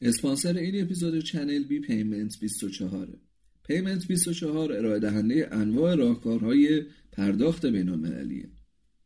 [0.00, 3.08] اسپانسر این اپیزود چنل بی Payment 24
[3.68, 8.48] Payment 24 ارائه دهنده انواع راهکارهای پرداخت بین المللیه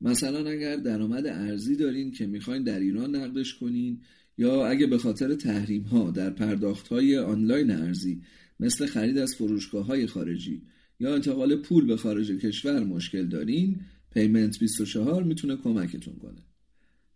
[0.01, 4.01] مثلا اگر درآمد ارزی دارین که می‌خواین در ایران نقدش کنین
[4.39, 8.23] یا اگه به خاطر تحریم ها در پرداخت های آنلاین ارزی
[8.61, 10.63] مثل خرید از فروشگاه های خارجی
[11.01, 16.50] یا انتقال پول به خارج کشور مشکل دارین Payment 24 می‌تونه کمکتون کنه.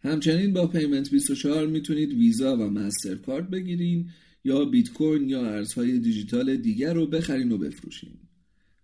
[0.05, 4.11] همچنین با پیمنت 24 می‌تونید ویزا و مسترکارد بگیرین
[4.45, 8.13] یا بیت کوین یا ارزهای دیجیتال دیگر رو بخرین و بفروشین.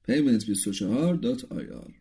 [0.08, 1.99] payment24.ir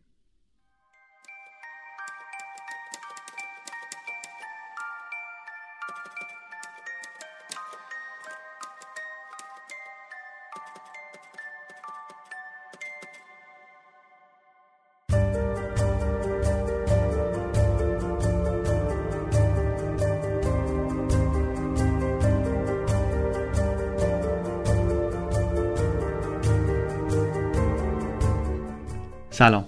[29.40, 29.66] سلام.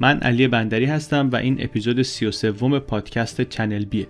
[0.00, 4.06] من علی بندری هستم و این اپیزود 33 پادکست چنل بیه.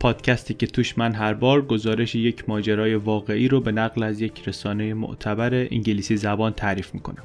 [0.00, 4.48] پادکستی که توش من هر بار گزارش یک ماجرای واقعی رو به نقل از یک
[4.48, 7.22] رسانه معتبر انگلیسی زبان تعریف می‌کنم.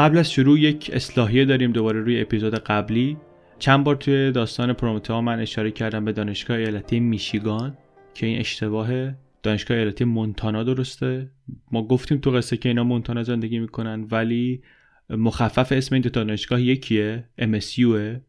[0.00, 3.16] قبل از شروع یک اصلاحیه داریم دوباره روی اپیزود قبلی.
[3.58, 7.76] چند بار توی داستان پرومتئا من اشاره کردم به دانشگاه ایالتی میشیگان
[8.14, 9.12] که این اشتباه
[9.42, 11.30] دانشگاه ایالتی مونتانا درسته.
[11.72, 14.62] ما گفتیم تو قصه که اینا مونتانا زندگی می‌کنن ولی
[15.10, 18.20] مخفف اسم این دو دانشگاه یکیه MSU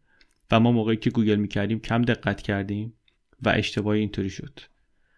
[0.52, 2.94] و ما موقعی که گوگل می‌کردیم کم دقت کردیم
[3.42, 4.60] و اشتباهی اینطوری شد.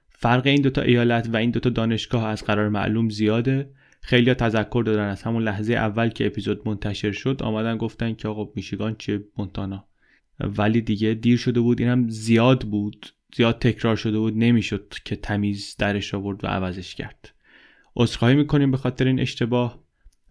[0.10, 3.70] فرق این دوتا ایالت و این دوتا دانشگاه از قرار معلوم زیاده.
[4.06, 5.08] خیلی تذکر دادن.
[5.08, 9.88] از همون لحظه اول که اپیزود منتشر شد آمدن گفتن که آقا میشیگان چه مونتانا.
[10.40, 11.82] ولی دیگه دیر شده بود.
[11.82, 13.08] اینم زیاد بود.
[13.36, 14.38] زیاد تکرار شده بود.
[14.38, 17.34] نمی‌شد که تمیز درش آورد و عوضش کرد.
[17.96, 19.84] عذرخواهی می‌کنیم به خاطر این اشتباه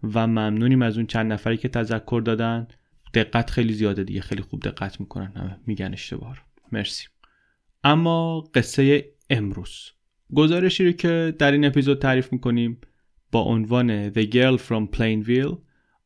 [0.03, 2.67] و ممنونیم از اون چند نفری که تذکر دادن.
[3.13, 4.21] دقت خیلی زیاده دیگه.
[4.21, 5.33] خیلی خوب دقت می‌کنن.
[5.35, 6.37] همه میگن اشتباه.
[6.71, 7.07] مرسی.
[7.83, 9.91] اما قصه امروز.
[10.33, 12.77] گزارشی رو که در این اپیزود تعریف می‌کنیم
[13.33, 15.57] با عنوان The Girl from Plainville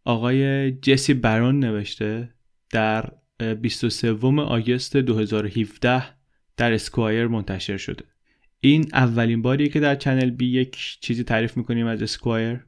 [0.06, 2.30] آقای جسی برون نوشته
[2.70, 3.12] در
[3.62, 4.12] 23
[4.42, 6.04] آگوست 2017
[6.58, 8.06] در Esquire منتشر شده.
[8.60, 12.66] این اولین باریه که در چنل بی یک چیزی تعریف می‌کنیم از Esquire.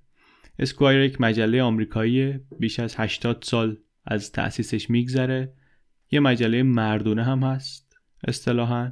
[0.60, 5.54] Esquire یک مجله آمریکایی بیش از 80 سال از تأسیسش میگذره.
[6.12, 8.92] یه مجله مردونه هم هست اصطلاحا.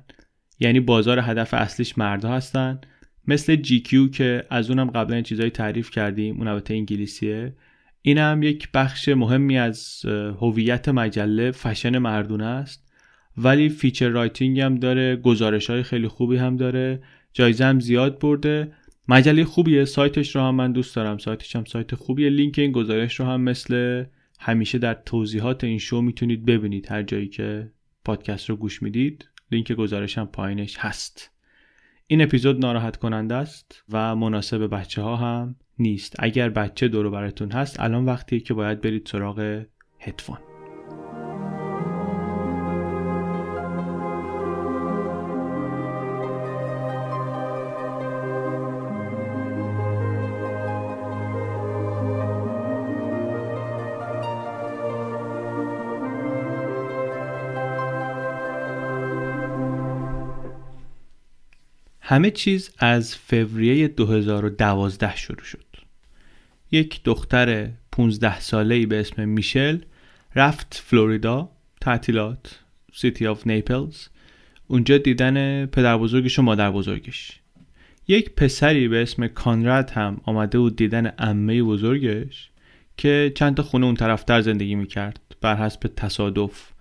[0.60, 2.82] یعنی بازار هدف اصلیش مردا هستن.
[3.28, 7.56] مثل GQ که از اونم قبلا این چیزایی تعریف کردیم اون البته انگلیسیه.
[8.02, 10.06] این هم یک بخش مهمی از
[10.42, 12.88] هویت مجله فشن مردونه است.
[13.38, 17.04] ولی feature writing هم داره گزارش های خیلی خوبی هم داره.
[17.34, 18.72] جایزه هم زیاد برده.
[19.08, 21.18] مجله خوبیه سایتش رو هم من دوست دارم.
[21.18, 22.30] سایتش هم سایت خوبیه.
[22.30, 24.04] لینک این گزارش رو هم مثل
[24.40, 26.92] همیشه در توضیحات این شو می‌تونید ببینید.
[26.92, 27.72] هر جایی که
[28.06, 31.37] پادکست رو گوش می‌دید لینک گزارش هم پایینش هست.
[32.10, 36.16] این اپیزود ناراحت کننده است و مناسب بچه ها هم نیست.
[36.20, 39.64] اگر بچه دور براتون هست الان وقتی که باید برید سراغ
[40.00, 40.38] هدفون
[62.10, 65.66] همه چیز از فوریه 2012 شروع شد.
[66.72, 69.80] یک دختر 15 ساله‌ای به اسم میشل
[70.36, 71.50] رفت فلوریدا
[71.82, 72.60] تعطیلات
[72.94, 74.08] City of Naples
[74.68, 77.40] اونجا دیدن پدر بزرگش و مادر بزرگش.
[78.08, 82.50] یک پسری به اسم کانراد هم آمده بود دیدن عمه بزرگش
[82.98, 85.20] که چند تا خونه اون طرفتر زندگی می‌کرد.
[85.42, 86.72] بر حسب تصادف.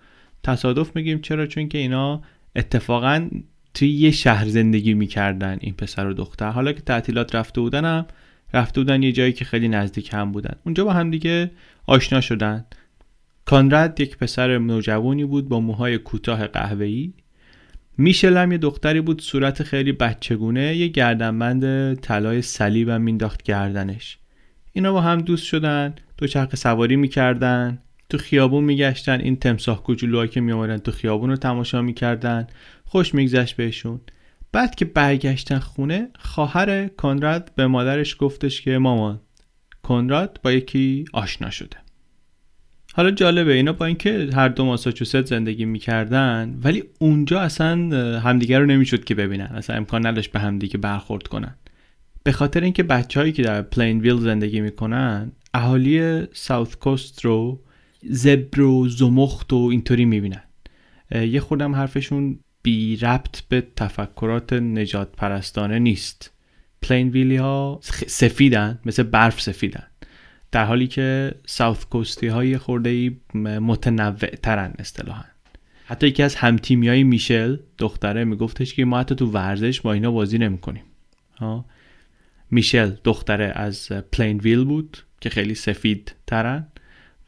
[0.43, 2.21] تصادف میگیم چرا؟ چون که اینا
[2.55, 3.29] اتفاقا
[3.77, 6.49] توی یه شهر زندگی می‌کردن این پسر و دختر.
[6.49, 8.05] حالا که تعطیلات رفته بودن هم
[8.53, 10.55] رفته بودن یه جایی که خیلی نزدیک هم بودن.
[10.65, 11.51] اونجا با هم دیگه
[11.85, 12.65] آشنا شدن.
[13.45, 17.13] کانراد یک پسر نوجوانی بود با موهای کوتاه قهوه‌ای.
[17.97, 24.17] میشل هم یه دختری بود صورت خیلی بچگونه یه گردنبند طلای صلیب هم مینداخت گردنش.
[24.73, 27.79] اینا با هم دوست شدن دو چرخ سواری می‌کردن.
[28.09, 32.47] تو خیابون میگشتن این تمساح کوچولوها که میآمدن تو خیابون رو تماشا می‌کردن.
[32.85, 34.01] خوش میگذشت بهشون.
[34.51, 39.19] بعد که برگشتن خونه خواهر کنراد به مادرش گفتش که مامان
[39.83, 41.77] کنراد با یکی آشنا شده.
[42.93, 47.75] حالا جالبه اینا با اینکه هر دو ماساچوست زندگی می‌کردن ولی اونجا اصلا
[48.19, 49.45] همدیگه رو نمی‌شد که ببینن.
[49.45, 51.55] اصلا امکان نداشت به همدیگه برخورد کنن.
[52.23, 57.63] به خاطر اینکه بچههایی که در پلین ویل زندگی می‌کنن اهالی ساوت کوست رو
[58.03, 60.43] زبر و زمخت و اینطوری می‌بینن.
[61.11, 66.33] یه خرده هم حرفشون بی ربط به تفکرات نژاد پرستانه نیست.
[66.81, 69.83] پلین ویلی ها سفیدن مثل برف سفیدن.
[70.51, 73.17] در حالی که ساوت کوستی های خورده ای
[73.59, 75.23] متنوع ترن اصطلاحا.
[75.85, 80.11] حتی یکی از همتیمی های میشل دختره میگفتش که ما حتی تو ورزش با اینا
[80.11, 80.83] بازی نمی‌کنیم.
[82.51, 86.67] میشل دختره از پلین ویل بود که خیلی سفید ترن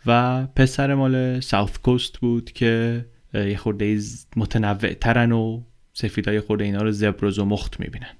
[0.09, 3.99] و پسر مال ساوت کوست بود که یه خورده
[4.35, 5.61] متنوع ترن و
[5.93, 8.15] سفیدای خورده اینا رو زبر و زمخت می‌بینن.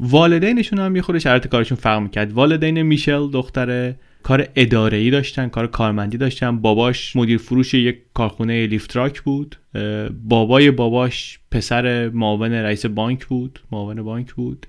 [0.00, 2.32] والدینشون هم یه خورده شرایط کارشون فرق می‌کرد.
[2.32, 6.58] والدین میشل دختره کار اداره داشتن کار کارمندی داشتن.
[6.58, 9.56] باباش مدیر فروش یک کارخونه لیفتراک بود.
[10.24, 14.66] بابای باباش پسر معاون رئیس بانک بود معاون بانک بود.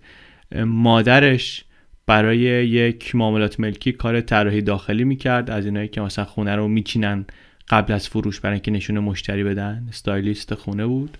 [0.65, 1.65] مادرش
[2.05, 5.49] برای یک معاملات ملکی کار طراحی داخلی می‌کرد.
[5.49, 7.25] از اینایی که مثلا خونه رو میچینن
[7.69, 9.85] قبل از فروش برای اینکه نشون مشتری بدن.
[9.89, 11.17] استایلیست خونه بود.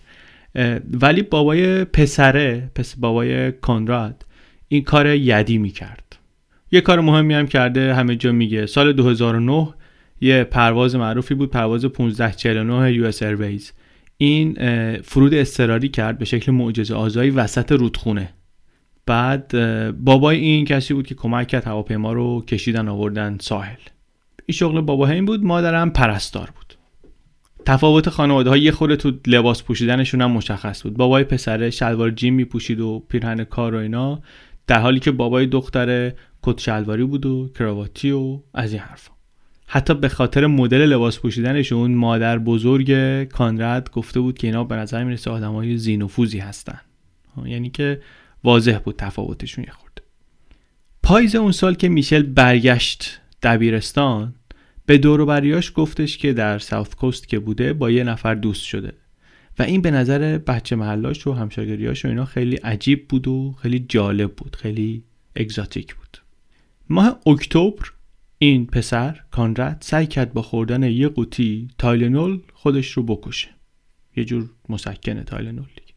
[1.01, 4.25] ولی بابای پسره پس بابای کانراد
[4.68, 6.18] این کار یدی می‌کرد.
[6.72, 8.66] یه کار مهمی هم کرده همه جا میگه.
[8.66, 9.68] سال 2009
[10.22, 13.74] یه پرواز معروفی بود پرواز 1549 US Airways.
[14.18, 14.57] این
[15.01, 18.30] فرود اضطراری کرد به شکل معجزه آسایی وسط رودخونه.
[19.06, 19.51] بعد
[20.03, 23.75] بابای این کسی بود که کمک کرد هواپیما رو کشیدن آوردن ساحل.
[24.45, 26.62] این شغل بابا این بود مادرم پرستار بود.
[27.65, 30.94] تفاوت خانواده ها یه خورده تو لباس پوشیدنشون هم مشخص بود.
[30.94, 34.21] بابای پسره شلوار جیم میپوشید و پیرهن کار و اینا
[34.68, 39.12] در حالی که بابای دختره کت شلواری بود و کراواتی و از این حرفا.
[39.68, 45.04] حتی به خاطر مدل لباس پوشیدنشون مادر بزرگ کانرد گفته بود که اینا به نظر
[45.04, 46.80] می‌رسه آدمای زینوفوزی هستن.
[47.45, 48.01] یعنی که
[48.44, 50.02] واضح بود تفاوتشون یه خورده.
[51.04, 54.36] پاییز اون سال که میشل برگشت دبیرستان
[54.86, 58.94] به دوروبریاش گفتش که در ساوت کوست که بوده با یه نفر دوست شده.
[59.60, 63.80] و این به نظر بچه محلاش و همشاگریاش و اینا خیلی عجیب بود و خیلی
[63.80, 65.04] جالب بود خیلی
[65.36, 66.18] اگزاتیک بود.
[66.90, 67.92] ماه اکتبر
[68.38, 73.50] این پسر کانرد سعی کرد با خوردن یه قوطی تایلنول خودش رو بکشه.
[74.16, 75.94] یه جور مسکن تایلنول دیگه.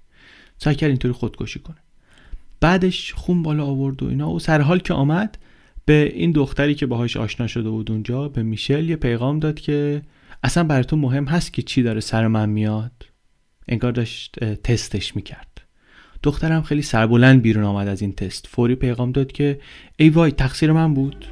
[0.58, 1.83] سعی کرد اینطوری خودکشی کنه.
[2.60, 4.30] بعدش خون بالا آورد و اینا.
[4.30, 5.38] و سر حال که آمد
[5.84, 10.02] به این دختری که باهاش آشنا شده بود اونجا به میشل یه پیغام داد که
[10.42, 12.92] اصلا برای تو مهم هست که چی داره سر من میاد.
[13.68, 15.48] انگار داشت تستش می‌کرد.
[16.22, 18.46] دخترم خیلی سربلند بیرون آمد از این تست.
[18.46, 19.60] فوری پیغام داد که
[19.96, 21.26] ای وای تقصیر من بود.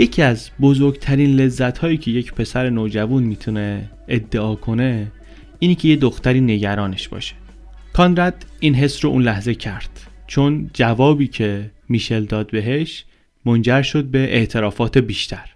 [0.00, 5.12] یکی از بزرگترین لذت هایی که یک پسر نوجوان می‌تونه ادعا کنه
[5.58, 7.34] اینی که یه دختری نگرانش باشه.
[7.92, 9.90] کانرد این حس رو اون لحظه کرد
[10.26, 13.04] چون جوابی که میشل داد بهش
[13.44, 15.50] منجر شد به اعترافات بیشتر.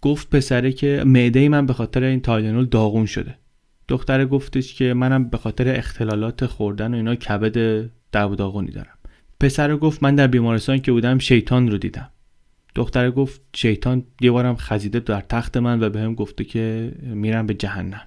[0.00, 3.34] گفت پسره که معده من به خاطر این تایلنول داغون شده.
[3.88, 8.98] دختره گفتش که منم به خاطر اختلالات خوردن و اینا کبد داغونی دارم.
[9.40, 12.10] پسر گفت من در بیمارستان که بودم شیطان رو دیدم.
[12.74, 17.54] دختره گفت شیطان یه بارم خزیده در تخت من و بهم گفته که میرم به
[17.54, 18.00] جهنم.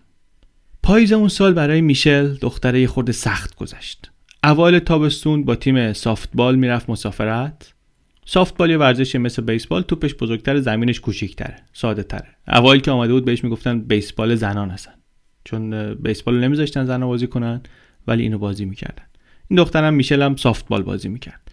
[0.83, 4.12] پاییز اون سال برای میشل دختره یه خورده سخت گذشت.
[4.43, 7.74] اوایل تابستون با تیم سافتبال می‌رفت مسافرت.
[8.25, 13.25] سافتبال یه ورزشی مثل بیسبال توپش بزرگتر زمینش کوچیکتره ساده تره اوایل که آمده بود
[13.25, 14.93] بهش می‌گفتن بیسبال زنان هستن.
[15.43, 17.62] چون بیسبال نمیذاشتن زنان بازی کنن
[18.07, 19.03] ولی اینو بازی می‌کردن.
[19.47, 21.46] این دخترم میشل هم سافتبال بازی می‌کرد.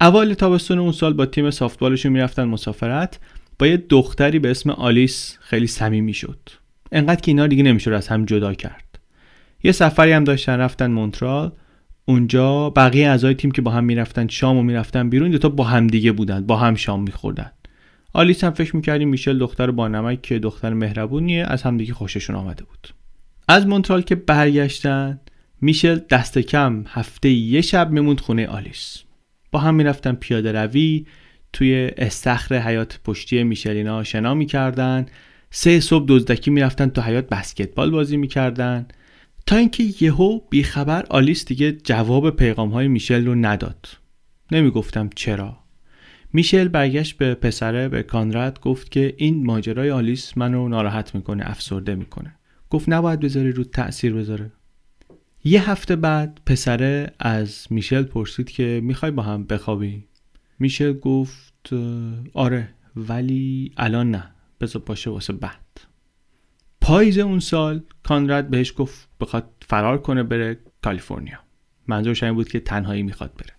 [0.00, 3.18] اول تابستون اون سال با تیم سافتبالشون می‌رفتن مسافرت.
[3.58, 6.38] با یه دختری به اسم آلیس خیلی صمیمی شد.
[6.92, 8.98] انقدر که اینا دیگه نمی‌شد از هم جدا کرد.
[9.64, 11.52] یه سفری هم داشتن رفتن مونترال.
[12.04, 15.86] اونجا بقیه اعضای تیم که با هم می‌رفتن شام و می‌رفتن بیرون دوتا با هم
[15.86, 17.52] دیگه بودن با هم شام میخوردن.
[18.12, 22.64] آلیس هم فکر می‌کردیم میشل دختر با نمک که دختر مهربونیه از همدیگه خوششون آمده
[22.64, 22.88] بود.
[23.48, 25.20] از مونترال که برگشتن
[25.60, 29.02] میشل دست کم هفته یه شب میموند خونه آلیس.
[29.52, 31.06] با هم می‌رفتن پیاده روی
[31.52, 35.06] توی استخر حیات پشتی میشلینا شنا می‌کردن.
[35.50, 38.86] سه صبح دزدکی می‌رفتن تو حیات بسکتبال بازی می‌کردن.
[39.46, 43.88] تا اینکه یهو بیخبر آلیس دیگه جواب پیغام های میشل رو نداد.
[44.52, 45.56] نمی‌گفتم چرا.
[46.32, 51.94] میشل برگشت به پسره به کانراد گفت که این ماجرای آلیس منو ناراحت می‌کنه افسرده
[51.94, 52.34] می‌کنه.
[52.70, 54.52] گفت نباید بذاری رو تاثیر بذاره.
[55.44, 60.04] یه هفته بعد پسره از میشل پرسید که می‌خوای با هم بخوابی؟
[60.58, 61.70] میشل گفت
[62.34, 64.30] آره ولی الان نه
[64.60, 65.80] بذار باشه واسه بعد.
[66.80, 71.38] پاییز اون سال کانراد بهش گفت بخواد فرار کنه بره کالیفرنیا.
[71.86, 73.54] منظورش این بود که تنهایی می‌خواد بره.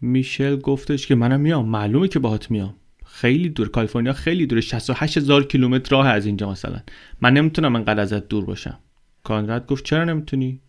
[0.00, 2.74] میشل گفتش که منم میام معلومه که باهات میام.
[3.06, 6.80] خیلی دور کالیفرنیا خیلی دوره 68 هزار کیلومتر راه از اینجا مثلا.
[7.20, 8.78] من نمی‌تونم انقدر ازت دور باشم.
[9.22, 10.60] کانراد گفت چرا نمی‌تونی؟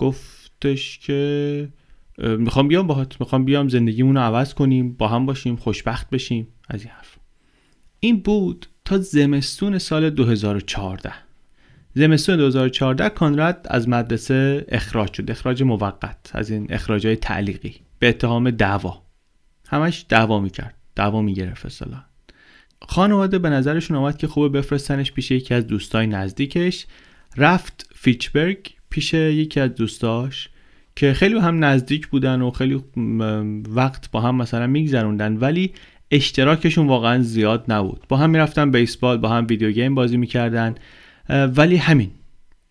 [0.00, 1.68] گفتش که
[2.18, 6.82] می‌خوام بیام باهات می‌خوام بیام زندگیمون رو عوض کنیم با هم باشیم خوشبخت بشیم از
[6.82, 7.16] این حرف.
[8.00, 11.12] این بود تا زمستون سال 2014
[11.94, 18.50] زمستون 2014 کانراد از مدرسه اخراج شد اخراج موقت از این اخراجای تعلیقی به اتهام
[18.50, 19.02] دعوا.
[19.66, 22.04] همش دعوا می‌کرد دعوا می‌گرفت اصلا
[22.82, 26.86] خانواده به نظرشون آمد که خوبه بفرستنش پیش یکی از دوستای نزدیکش.
[27.36, 30.48] رفت فیچبرگ پیش یکی از دوستاش
[30.96, 32.80] که خیلی هم نزدیک بودن و خیلی
[33.68, 35.72] وقت با هم مثلا میگذروندن ولی
[36.10, 38.04] اشتراکشون واقعا زیاد نبود.
[38.08, 40.74] با هم می‌رفتن بیسبال با هم ویدیو گیم بازی می‌کردن.
[41.28, 42.10] ولی همین.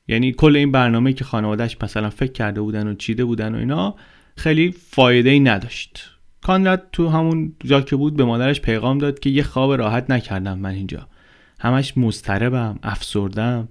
[0.07, 3.95] یعنی کل این برنامه که خانوادهش مثلا فکر کرده بودن و چیده بودن و اینا
[4.37, 6.11] خیلی فایده ای نداشت.
[6.41, 10.59] کانراد تو همون جا که بود به مادرش پیغام داد که یه خواب راحت نکردم
[10.59, 11.07] من اینجا.
[11.59, 13.67] همش مضطربم افسردم.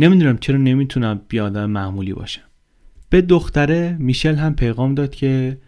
[0.00, 2.42] نمی‌دونم چرا نمی‌تونم بیادم معمولی باشم.
[3.10, 5.58] به دختره میشل هم پیغام داد که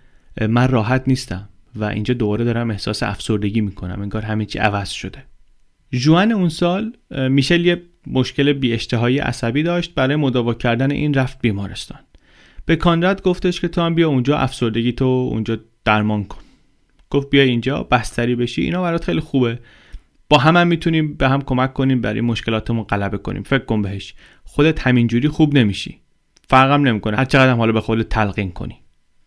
[0.48, 4.02] من راحت نیستم و اینجا دوباره دارم احساس افسردگی می‌کنم.
[4.02, 5.24] انگار همه چی عوض شده.
[5.90, 11.40] جوان اون سال میشل یه مشکل بی اشتهایی عصبی داشت برای مداوا کردن این رفت
[11.40, 11.98] بیمارستان.
[12.66, 16.40] به کانراد گفتش که تو هم بیا اونجا افسردگی تو اونجا درمان کن.
[17.10, 19.58] گفت بیا اینجا بستری بشی اینا برات خیلی خوبه.
[20.32, 23.42] با هم, هم می‌تونیم به هم کمک کنیم برای مشکلاتمون غلبه کنیم.
[23.42, 24.14] فکر کن بهش.
[24.44, 26.00] خودت همینجوری خوب نمیشی.
[26.48, 27.16] فرقم نمی‌کنه.
[27.16, 28.76] هر چقدر هم حالا به خودت تلقین کنی.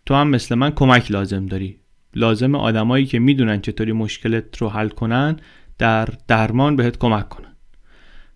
[0.06, 1.80] تو هم مثل من کمک لازم داری.
[2.16, 5.40] لازم آدمایی که می‌دونن چطوری مشکلت رو حل کنن
[5.78, 7.56] در درمان بهت کمک کنن.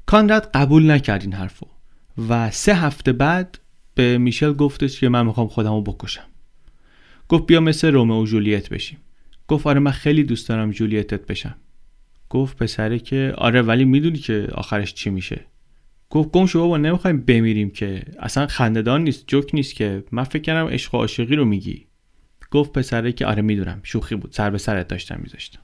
[0.06, 1.68] کانراد قبول نکرد این حرفو.
[2.30, 3.60] و سه هفته بعد
[3.96, 6.28] به میشل گفتش که من می‌خوام خودم رو بکشم.
[7.30, 8.98] گفت بیا مثل رومئو و جولیت بشیم.
[9.48, 11.56] گفت آره من خیلی دوست دارم جولیتت بشم.
[12.30, 15.46] گفت پسره که آره ولی می‌دونی که آخرش چی میشه.
[16.10, 18.02] گفت گم شو بابا نمی‌خوایم بمیریم که.
[18.20, 20.04] اصلا خندهدار نیست جوک نیست که.
[20.12, 21.88] من فکر کردم عشق و عاشقی رو میگی.
[22.52, 23.80] گفت پسره که آره می‌دونم.
[23.84, 24.32] شوخی بود.
[24.32, 25.60] سر به سرت داشتم میذاشتم.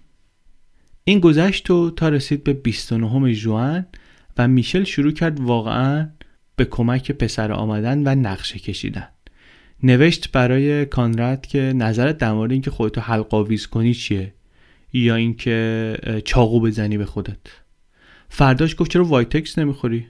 [1.03, 3.85] این گذشت و تا رسید به 29 ژوئن
[4.37, 6.09] و میشل شروع کرد واقعا
[6.55, 9.07] به کمک پسر آمدن و نقشه کشیدن.
[9.83, 14.33] نوشت برای کانراد که نظرت در مورد اینکه خودتو حلق‌آویز کنی چیه؟
[14.99, 17.37] یا اینکه چاقو بزنی به خودت.
[18.29, 20.07] فرداش گفت چرا وایتکس نمی‌خوری؟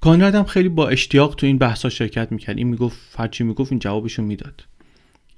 [0.00, 2.58] کانراد هم خیلی با اشتیاق تو این بحثا شرکت می‌کرد.
[2.58, 4.64] این می‌گفت هرچی می‌گفت این جوابشو می‌داد.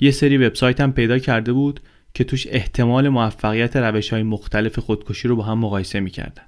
[0.01, 1.81] یه سری وبسایت هم پیدا کرده بود
[2.15, 6.43] که توش احتمال موفقیت روش های مختلف خودکشی رو با هم مقایسه می‌کردن.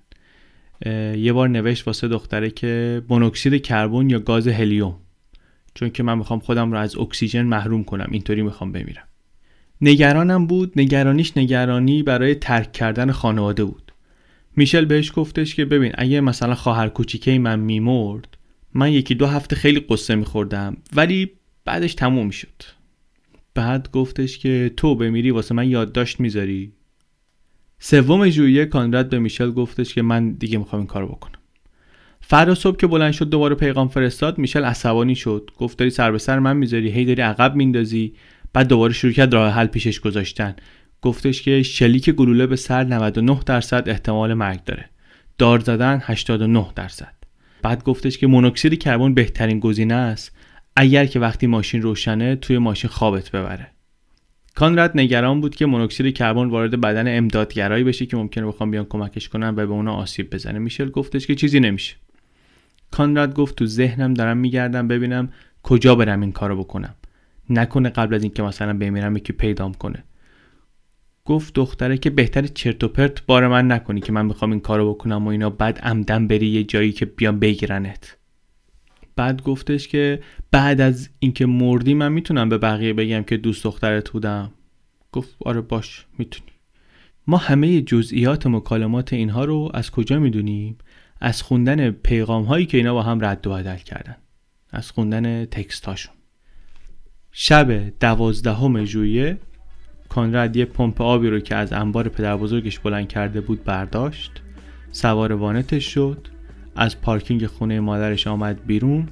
[1.17, 4.97] یه بار نوشت واسه دختره که مونوکسید کربن یا گاز هلیوم؟
[5.75, 8.09] چون که من می‌خوام خودم رو از اکسیژن محروم کنم.
[8.11, 9.09] اینطوری می‌خوام بمیرم.
[9.81, 13.93] نگرانم بود نگرانیش نگرانی برای ترک کردن خانواده بود.
[14.57, 18.39] میشل بهش گفتش که ببین اگه مثلا خواهر کوچیکه من میمرد
[18.75, 21.31] من یکی دو هفته خیلی قصه میخوردم ولی
[21.65, 22.63] بعدش تموم می‌شد.
[23.55, 26.73] بعد گفتش که تو بمیری واسه من یادداشت می‌ذاری.
[27.79, 31.39] سوم ژوئیه کانراد به میشل گفتش که من دیگه می‌خوام این کارو بکنم.
[32.21, 35.51] فردا صبح که بلند شد دوباره پیغام فرستاد میشل عصبانی شد.
[35.59, 38.15] گفت داری سر به سر من می‌ذاری هی داری عقب میندازی
[38.55, 40.57] بعد دوباره شروع کرد راه حل پیشش گذاشتن.
[41.03, 44.85] گفتش که شلیک گلوله به سر 99 درصد احتمال مرگ داره.
[45.39, 47.15] دار زدن 89 درصد.
[47.63, 50.37] بعد گفتش که مونوکسید کربن بهترین گزینه است
[50.77, 53.67] اگر که وقتی ماشین روشنه توی ماشین خوابت ببره.
[54.55, 59.29] کانراد نگران بود که مونوکسید کربن وارد بدن امدادگرایی بشه که ممکنه بخوام بیان کمکش
[59.29, 60.59] کنن و به اونا آسیب بزنه.
[60.59, 61.97] میشل گفتش که چیزی نمیشه.
[62.91, 65.29] کانراد گفت تو ذهنم دارم میگردم ببینم
[65.63, 66.95] کجا برم این کارو بکنم.
[67.51, 70.05] نکنه قبل از اینکه مثلا بمیرم یکی پیدام کنه.
[71.25, 74.95] گفت دختره که بهتر چرت و پرت بار من نکنی که من می‌خوام این کارو
[74.95, 78.17] بکنم و اینا بعد عمدن بری یه جایی که بیان بگیرنت.
[79.17, 80.21] بعد گفتش که
[80.51, 84.53] بعد از اینکه مردی من می‌تونم به بقیه بگم که دوست دخترت بودم.
[85.13, 86.51] گفت آره باش می‌تونی.
[87.27, 90.79] ما همه جزئیات مکالمات اینها رو از کجا می‌دونیم؟
[91.21, 94.17] از خوندن پیغام هایی که اینا با هم رد و بدل کردن.
[94.71, 96.14] از خوندن تکست هاشون
[97.37, 99.39] شب دوازدهم ژوئیه
[100.09, 104.43] کانراد یه پمپ آبی رو که از انبار پدر بزرگش بلند کرده بود برداشت.
[104.93, 106.29] سوار وانتش شد.
[106.77, 109.09] از پارکینگ خونه مادرش آمد بیرون.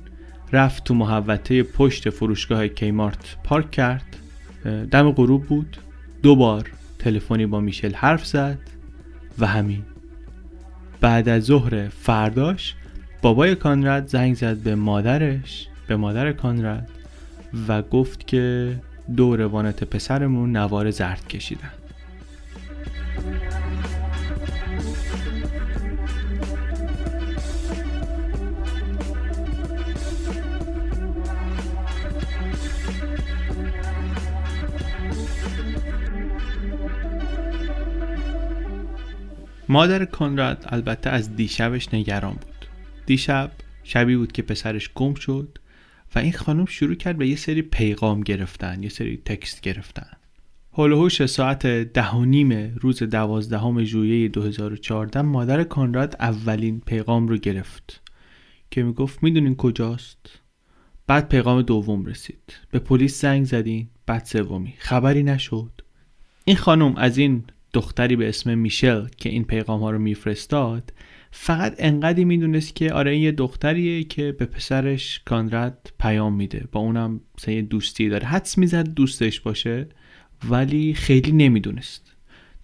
[0.53, 4.17] رفت تو محوطه پشت فروشگاه کیمارت پارک کرد.
[4.91, 5.77] دم غروب بود.
[6.23, 8.59] دو بار تلفنی با میشل حرف زد
[9.39, 9.83] و همین.
[11.01, 12.75] بعد از ظهر فرداش
[13.23, 16.89] بابای کانراد زنگ زد به مادرش به مادر کانراد.
[17.69, 18.77] و گفت که
[19.17, 21.71] دور وانت پسرمون نوار زرد کشیدن.
[39.69, 42.67] مادر کنراد البته از دیشبش نگران بود.
[43.07, 43.51] دیشب
[43.85, 45.59] شبی بود که پسرش گم شد
[46.15, 50.11] و این خانم شروع کرد به یه سری پیغام گرفتن یه سری تکست گرفتن.
[50.75, 58.03] هلوهوش ساعت ده و نیم روز دوازدهم ژوئیه 2014 مادر کانراد اولین پیغام رو گرفت
[58.71, 60.41] که می‌گفت می‌دونین کجاست؟
[61.07, 62.57] بعد پیغام دوم رسید.
[62.71, 64.75] به پلیس زنگ زدین بعد سومی.
[64.79, 65.71] خبری نشد.
[66.45, 70.93] این خانم از این دختری به اسم میشل که این پیغام ها رو میفرستاد
[71.35, 76.65] فقط انقدری می‌دونست که آره یه دختریه که به پسرش کانراد پیام میده.
[76.73, 78.27] با اونم مثلا دوستی داره.
[78.27, 79.89] حدس می‌زد دوستش باشه
[80.51, 82.13] ولی خیلی نمی‌دونست.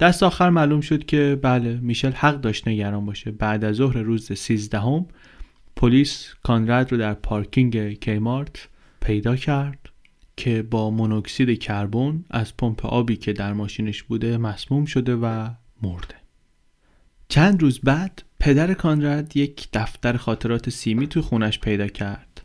[0.00, 3.30] دست آخر معلوم شد که بله میشل حق داشت نگران باشه.
[3.30, 5.06] بعد از ظهر روز سیزدهم
[5.76, 8.68] پلیس کانراد رو در پارکینگ کیمارت
[9.00, 9.78] پیدا کرد
[10.36, 15.48] که با مونوکسید کربن از پمپ آبی که در ماشینش بوده مسموم شده و
[15.82, 16.14] مرده.
[17.28, 22.42] چند روز بعد پدر کانراد یک دفتر خاطرات سیمی توی خونش پیدا کرد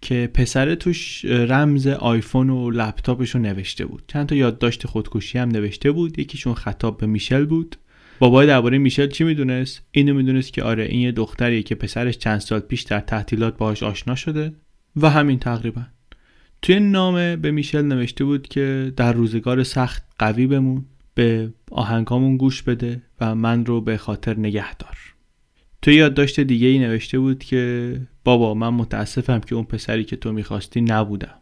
[0.00, 4.02] که پسر توش رمز آیفون و لپتاپش رو نوشته بود.
[4.06, 6.18] چند تا یادداشت خودکشی هم نوشته بود.
[6.18, 7.76] یکیشون خطاب به میشل بود.
[8.18, 12.38] بابای درباره میشل چی می‌دونست؟ اینو می‌دونست که آره این یه دختریه که پسرش چند
[12.38, 14.52] سال پیش در تعطیلات باهاش آشنا شده
[14.96, 15.82] و همین تقریبا.
[16.62, 22.62] توی نامه به میشل نوشته بود که در روزگار سخت قوی بمون به آهنگامون گوش
[22.62, 25.15] بده و من رو به خاطر نگه دار
[25.86, 30.32] توی یادداشت دیگه ای نوشته بود که بابا من متاسفم که اون پسری که تو
[30.32, 31.34] می‌خواستی نبودم.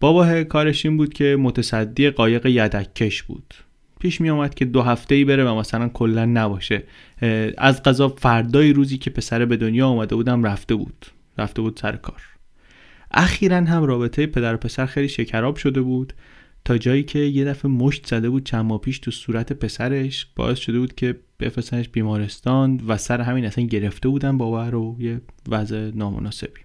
[0.00, 3.54] بابا کارش این بود که متصدی قایق یدککش بود.
[4.00, 6.82] پیش می آمد که دو هفته ای بره و مثلا کلا نباشه.
[7.58, 11.06] از قضا فردای روزی که پسر به دنیا آمده بودم رفته بود.
[11.38, 12.22] رفته بود سر کار.
[13.10, 16.12] اخیرا هم رابطه پدر و پسر خیلی شکراب شده بود
[16.64, 20.26] تا جایی که یه دفعه مشت زده بود چند ماه پیش تو صورت پسرش.
[20.36, 25.20] باعث شده بود که بفرستنش بیمارستان و سر همین اصلا گرفته بودن بابا رو یه
[25.48, 26.60] وضع نامناسبی.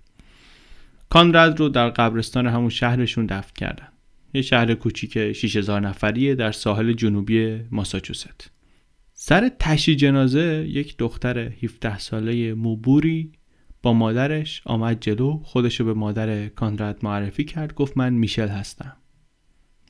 [1.09, 3.87] کانراد رو در قبرستان همون شهرشون دفن کردن.
[4.33, 8.51] یه شهر کوچیک 6000 نفریه در ساحل جنوبی ماساچوست.
[9.13, 13.31] سر تشی جنازه یک دختر 17 ساله موبوری
[13.81, 18.97] با مادرش آمد جلو خودشو به مادر کانراد معرفی کرد گفت من میشل هستم.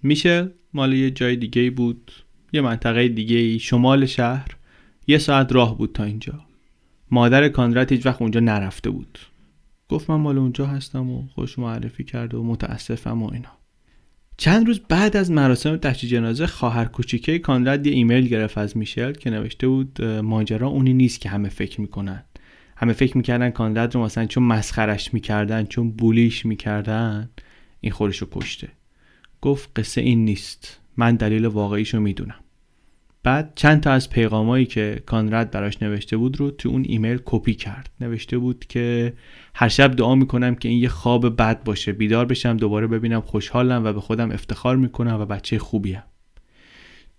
[0.03, 2.11] میشل مال یه جای دیگه بود
[2.53, 4.47] یه منطقه دیگه شمال شهر.
[5.07, 6.45] یه ساعت راه بود تا اینجا.
[7.11, 9.19] مادر کانراد هیچ وقت اونجا نرفته بود.
[9.89, 13.51] گفت من مال اونجا هستم و خوش معرفی کرد و متاسفم و اینا.
[14.37, 19.11] چند روز بعد از مراسم تشییع جنازه خواهر کوچیکه کانراد یه ایمیل گرفت از میشل
[19.11, 22.23] که نوشته بود ماجرا اونی نیست که همه فکر می‌کنن.
[22.77, 27.29] همه فکر می‌کردن کانراد رو مثلا چون مسخرش می‌کردن چون بولیش می‌کردن
[27.81, 28.69] این خورش رو کشته.
[29.41, 30.79] گفت قصه این نیست.
[30.97, 32.42] من دلیل واقعیشو می‌دونم.
[33.23, 37.53] بعد چند تا از پیغامایی که کانراد براش نوشته بود رو تو اون ایمیل کپی
[37.53, 37.89] کرد.
[38.01, 39.13] نوشته بود که
[39.55, 41.91] هر شب دعا می‌کنم که این یه خواب بد باشه.
[41.91, 46.03] بیدار بشم دوباره ببینم خوشحالم و به خودم افتخار می‌کنم و بچه خوبیم.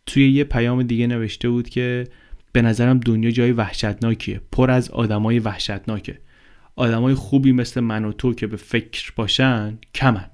[0.07, 2.09] توی یه پیام دیگه نوشته بود که
[2.53, 4.41] به نظرم دنیا جای وحشتناکیه.
[4.53, 6.19] پر از آدمای وحشتناکه.
[6.77, 10.31] آدمای خوبی مثل من و تو که به فکر باشن کمن.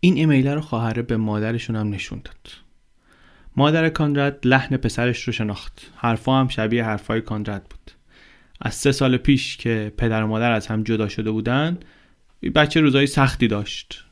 [0.00, 2.69] این ایمیل رو خواهره به مادرشون هم نشون داد.
[3.60, 5.92] مادر کاندرد لحن پسرش رو شناخت.
[5.96, 7.90] حرفا هم شبیه حرفای کاندرد بود.
[8.60, 11.78] از سه سال پیش که پدر و مادر از هم جدا شده بودن
[12.54, 14.04] بچه روزای سختی داشت.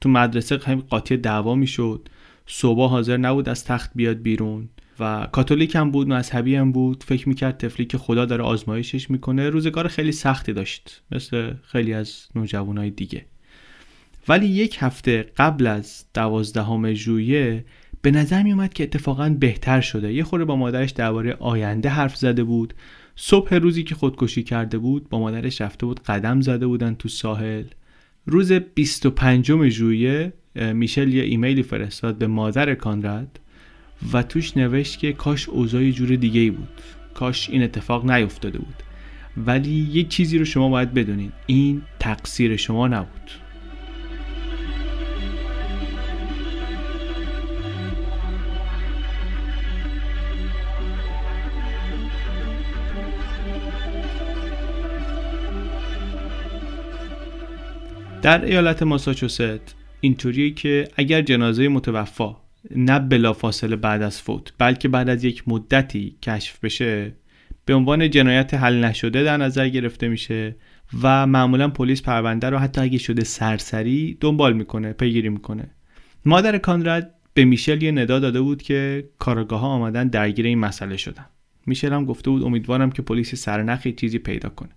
[0.00, 2.08] تو مدرسه هم قاطی دعوا می‌شد.
[2.46, 4.68] صبح حاضر نبود از تخت بیاد بیرون
[5.00, 7.04] و کاتولیک هم بود مذهبی هم بود.
[7.04, 11.02] فکر می‌کرد طفلی که خدا داره آزمایشش می‌کنه روزگار خیلی سختی داشت.
[11.12, 13.26] مثل خیلی از نوجوانای دیگه.
[14.28, 17.64] ولی یک هفته قبل از دوازدهم ژوئیه
[18.02, 20.12] به نظر می اومد که اتفاقا بهتر شده.
[20.12, 22.74] یه خورده با مادرش درباره آینده حرف زده بود.
[23.16, 27.64] صبح روزی که خودکشی کرده بود با مادرش رفته بود قدم زده بودن تو ساحل.
[28.26, 33.40] روز 25 ژوئیه میشل یه ایمیلی فرستاد به مادر کانراد
[34.12, 36.68] و توش نوشت که کاش اوضاع جور دیگه ای بود.
[37.14, 38.82] کاش این اتفاق نیفتاده بود.
[39.36, 41.32] ولی یه چیزی رو شما باید بدونید.
[41.46, 43.30] این تقصیر شما نبود.
[58.26, 62.36] در ایالت ماساچوست اینطوریه که اگر جنازه متوفا
[62.76, 67.12] نه بلافاصله بعد از فوت بلکه بعد از یک مدتی کشف بشه
[67.64, 70.56] به عنوان جنایت حل نشده در نظر گرفته میشه
[71.02, 75.70] و معمولا پلیس پرونده رو حتی اگه شده سرسری دنبال می‌کنه پیگیری می‌کنه.
[76.24, 80.96] مادر کانراد به میشل یه ندا داده بود که کارگاه ها آمدن درگیر این مسئله
[80.96, 81.26] شدن.
[81.66, 84.70] میشل هم گفته بود امیدوارم که پلیس سرنخی چیزی پیدا کنه.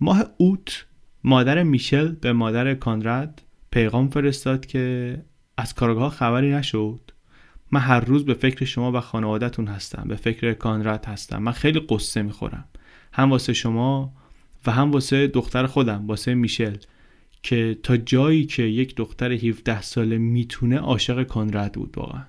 [0.00, 0.86] ماه اوت
[1.24, 5.16] مادر میشل به مادر کانراد پیغام فرستاد که
[5.56, 7.00] از کارگاه خبری نشد.
[7.72, 11.42] من هر روز به فکر شما و خانوادهتون هستم به فکر کانراد هستم.
[11.42, 12.64] من خیلی قصه می‌خورم.
[13.12, 14.12] هم واسه شما
[14.66, 16.76] و هم واسه دختر خودم واسه میشل
[17.42, 22.24] که تا جایی که یک دختر 17 ساله می‌تونه عاشق کانراد بود واقعا.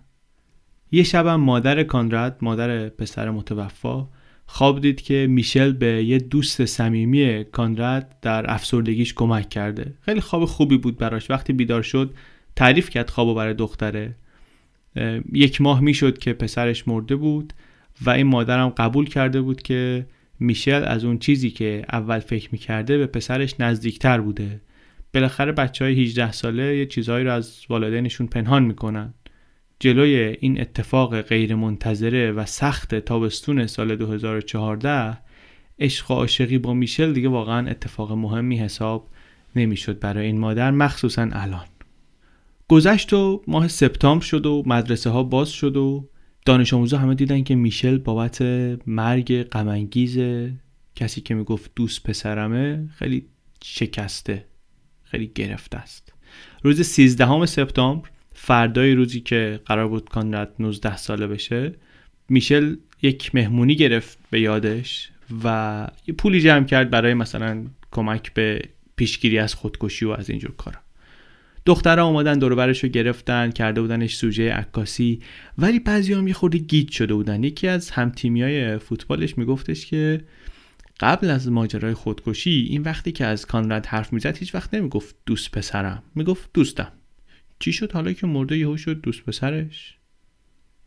[0.91, 4.08] یه شبم مادر کانراد مادر پسر متوفا
[4.53, 9.93] خواب دید که میشل به یه دوست صمیمی کانراد در افسردگیش کمک کرده.
[10.01, 11.29] خیلی خواب خوبی بود براش.
[11.31, 12.13] وقتی بیدار شد
[12.55, 14.15] تعریف کرد خوابو برای دختره.
[15.33, 17.53] یک ماه می‌شد که پسرش مرده بود
[18.05, 20.05] و این مادرم قبول کرده بود که
[20.39, 24.61] میشل از اون چیزی که اول فکر می‌کرده به پسرش نزدیکتر بوده.
[25.13, 29.13] بالاخره بچه های 18 ساله یه چیزهایی رو از والدینشون پنهان می‌کنن.
[29.81, 35.17] جلوی این اتفاق غیر منتظره و سخت تابستون سال 2014
[35.79, 39.09] عشق و عاشقی با میشل دیگه واقعا اتفاق مهمی حساب
[39.55, 41.65] نمی‌شد برای این مادر مخصوصا الان.
[42.67, 46.09] گذشت و ماه سپتامبر شد و مدرسه ها باز شد و
[46.45, 48.41] دانش آموزا همه دیدن که میشل بابت
[48.87, 50.19] مرگ غمانگیز
[50.95, 53.25] کسی که می‌گفت دوست پسرمه خیلی
[53.63, 54.45] شکسته
[55.03, 56.13] خیلی گرفته است.
[56.63, 58.09] روز 13 سپتامبر
[58.43, 61.73] فردای روزی که قرار بود کانراد 19 ساله بشه
[62.30, 65.10] میشل یک مهمونی گرفت به یادش
[65.43, 68.62] و یه پولی جمع کرد برای مثلا کمک به
[68.95, 70.77] پیشگیری از خودکشی و از اینجور کارا.
[71.65, 75.19] دخترها اومدن دور رو گرفتن کرده بودنش سوژه عکاسی
[75.58, 77.43] ولی بعضی هم یه خورده گیت شده بودن.
[77.43, 80.21] یکی از همتیمی های فوتبالش میگفتش که
[80.99, 85.51] قبل از ماجرای خودکشی این وقتی که از کانراد حرف می‌زد هیچ وقت نمی‌گفت دوست
[85.51, 86.91] پسرم می‌گفت دوستم.
[87.62, 89.97] چی شد حالا که مرده یهو شد دوست پسرش؟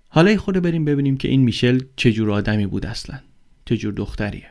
[0.08, 3.18] حالا خورده بریم ببینیم که این میشل چجور آدمی بود اصلا
[3.64, 4.46] چجور دختریه.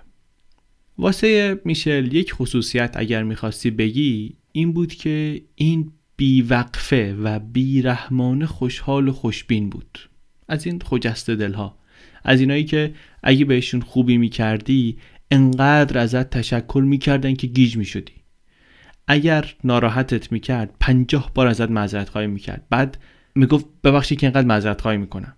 [0.98, 9.08] واسه میشل یک خصوصیت اگر می‌خواستی بگی این بود که این بیوقفه و بیرحمانه خوشحال
[9.08, 10.00] و خوشبین بود.
[10.48, 11.78] از این خجست دلها.
[12.24, 14.98] از اینایی که اگه بهشون خوبی می‌کردی
[15.32, 18.23] انقدر ازت تشکر می‌کردن که گیج می‌شدی.
[19.08, 22.68] اگر ناراحتت می‌کرد پنجاه بار ازت معذرت خواهی می‌کرد.
[22.70, 22.98] بعد
[23.36, 25.38] می‌گفت ببخشید که انقدر معذرت خواهی می‌کنم.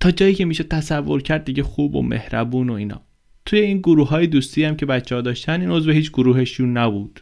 [0.00, 3.02] تا جایی که میشه تصور کرد دیگه خوب و مهربون و اینا.
[3.46, 7.20] توی این گروه های دوستی هم که بچه ها داشتن این عضو هیچ گروهشون نبود.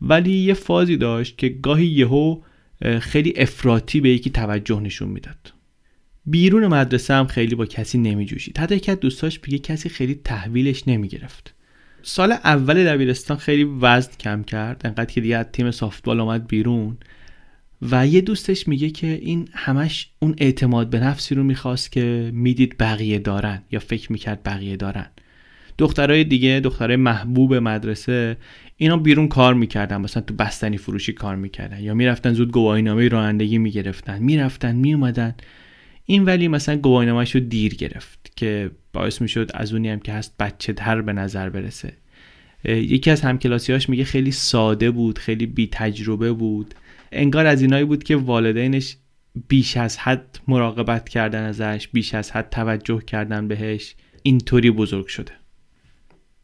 [0.00, 2.40] ولی یه فازی داشت که گاهی یهو
[3.00, 5.52] خیلی افراطی به یکی توجه نشون می‌داد.
[6.26, 8.58] بیرون مدرسه هم خیلی با کسی نمیجوشید.
[8.58, 11.54] حتی از دوستاش بگه کسی خیلی تحویلش نمی‌گرفت.
[12.02, 16.96] سال اول دبیرستان خیلی وزن کم کرد انقدر که دیگه از تیم سافتبال آمد بیرون.
[17.82, 22.78] و یه دوستش میگه که این همش اون اعتماد به نفسی رو می‌خواست که می‌دید
[22.78, 25.06] بقیه دارن یا فکر می‌کرد بقیه دارن.
[25.78, 28.36] دخترای دیگه دخترای محبوب مدرسه
[28.76, 29.96] اینا بیرون کار می‌کردن.
[29.96, 34.22] مثلا تو بستنی فروشی کار می‌کردن یا می‌رفتن زود گواهینامه رانندگی می‌گرفتن.
[34.22, 35.34] می‌رفتن میومدن
[36.04, 40.34] این ولی مثلا گواهینامهش رو دیر گرفت که باعث می‌شد از اونی هم که هست
[40.38, 41.92] بچه تر به نظر برسه.
[42.64, 46.74] یکی از همکلاسیاش میگه خیلی ساده بود خیلی بی تجربه بود.
[47.12, 48.96] انگار از اینایی بود که والدینش
[49.48, 53.94] بیش از حد مراقبت کردن ازش بیش از حد توجه کردن بهش.
[54.22, 55.32] اینطوری بزرگ شده.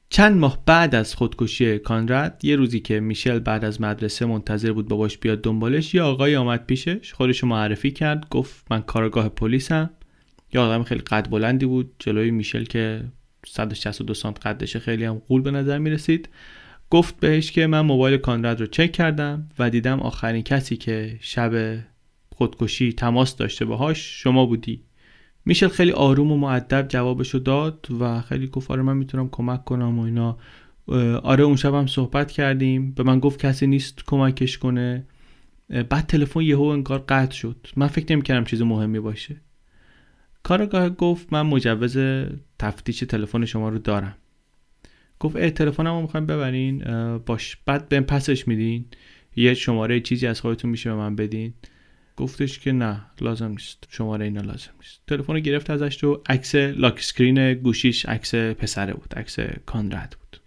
[0.09, 4.89] چند ماه بعد از خودکشی کانراد یه روزی که میشل بعد از مدرسه منتظر بود
[4.89, 9.91] باباش بیاد دنبالش یه آقای آمد پیشش خودش معرفی کرد گفت من کارگاه پلیسم.
[10.55, 13.05] یه آدم خیلی قد بلندی بود جلوی میشل که
[13.47, 16.29] 162 سانت قدشه خیلی هم قول به نظر می‌رسید.
[16.91, 21.79] گفت بهش که من موبایل کانراد رو چک کردم و دیدم آخرین کسی که شب
[22.37, 24.83] خودکشی تماس داشته باهاش شما بودی.
[25.45, 29.99] میشل خیلی آروم و معدب جوابشو داد و خیلی گفت آره من می‌تونم کمک کنم
[29.99, 30.39] و اینا.
[31.23, 32.93] آره اون شب هم صحبت کردیم.
[32.93, 35.07] به من گفت کسی نیست کمکش کنه.
[35.69, 37.67] بعد تلفن یهو انگار قطع شد.
[37.77, 39.37] من فکر نمی‌کردم چیز مهمی باشه.
[40.45, 41.99] کارگاه گفت من مجوز
[42.59, 44.17] تفتیش تلفن شما رو دارم.
[45.21, 46.85] گفت اه تلفنمو می‌خوایم ببرین
[47.19, 47.57] باش.
[47.67, 48.85] بعد بهم پسش میدین.
[49.37, 51.55] یه شماره چیزی از خودتون میشه به من بدین.
[52.17, 53.87] گفتش که نه لازم نیست.
[53.91, 55.01] شماره اینا لازم نیست.
[55.07, 60.41] تلفن گرفت ازش و عکس lock screen گوشیش عکس پسره بود عکس کانراد بود.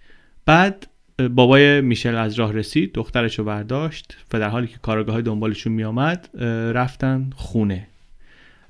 [0.46, 0.88] بعد
[1.32, 4.18] بابای میشل از راه رسید دخترش رو برداشت.
[4.34, 6.30] و در حالی که کارآگاه دنبالشون میامد
[6.74, 7.88] رفتن خونه.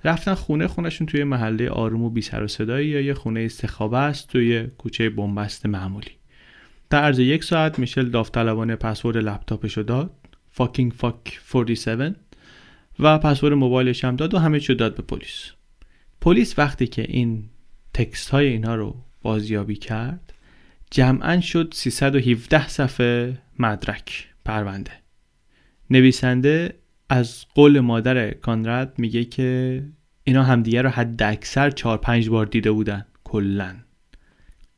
[0.04, 3.98] رفتن خونه خونشون توی محله آروم و بی سر و صدایی یه خونه سه خوابه
[3.98, 6.12] است توی کوچه بنبست معمولی.
[6.90, 10.12] در عرض یک ساعت میشل داوطلبانه پسورد لپتاپش رو داد
[10.52, 12.16] fucking fuck 47
[13.00, 15.52] و پسورد موبایلش هم داد و همه چی داد به پلیس.
[16.22, 17.44] پلیس وقتی که این
[17.94, 20.34] text های اینها رو بازیابی کرد
[20.92, 24.92] جمعا شد 317 صفحه مدرک پرونده.
[25.90, 26.76] نویسنده
[27.10, 29.84] از قول مادر کانراد میگه که
[30.24, 33.76] اینا همدیگه رو حد اکثر 4 5 بار دیده بودن کلا.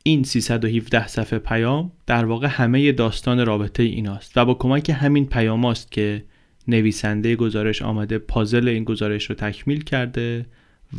[0.02, 5.64] این 317 صفحه پیام در واقع همه داستان رابطه ایناست و با کمک همین پیام
[5.64, 6.24] است که
[6.68, 10.46] نویسنده گزارش آمده پازل این گزارش رو تکمیل کرده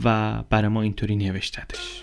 [0.04, 2.02] و برای ما اینطوری نوشتدش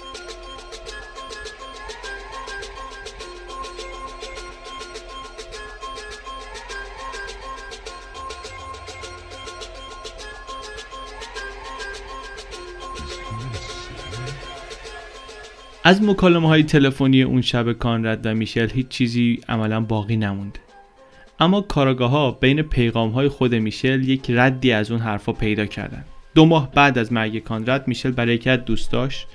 [15.89, 20.61] از مکالمه های تلفنی اون شب کانرد و میشل هیچ چیزی عملا باقی نمونده.
[21.41, 26.05] اما کاراگاه ها بین پیغام های خود میشل یک ردی از اون حرفا پیدا کردن.
[26.35, 29.27] دو ماه بعد از مرگ کانرد میشل برای یکی از دوستاش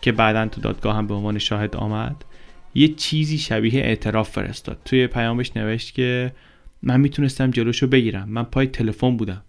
[0.00, 2.24] که بعدا تو دادگاه هم به عنوان شاهد آمد
[2.74, 4.78] یه چیزی شبیه اعتراف فرستاد.
[4.84, 6.32] توی پیامش نوشت که
[6.82, 8.28] من می‌تونستم جلوشو بگیرم.
[8.28, 9.42] من پای تلفن بودم.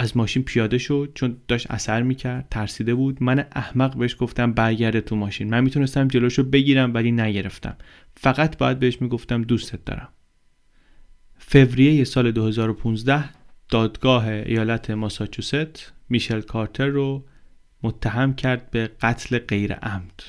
[0.00, 3.22] از ماشین پیاده شد چون داشت اثر می‌کرد ترسیده بود.
[3.22, 5.50] من احمق بهش گفتم برگرده تو ماشین.
[5.50, 7.76] من می‌تونستم جلوشو بگیرم ولی نگرفتم.
[8.16, 10.08] فقط باید بهش می‌گفتم دوستت دارم.
[11.38, 13.24] فوریه سال 2015
[13.68, 17.24] دادگاه ایالت ماساچوست میشل کارتر رو
[17.82, 20.22] متهم کرد به قتل غیر عمد.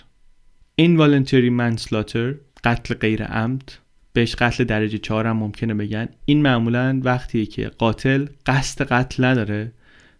[0.75, 3.71] این والنتری منسلاتر قتل غیر عمد
[4.13, 6.09] بهش قتل درجه چهار هم ممکنه بگن.
[6.25, 9.71] این معمولا وقتیه که قاتل قصد قتل نداره.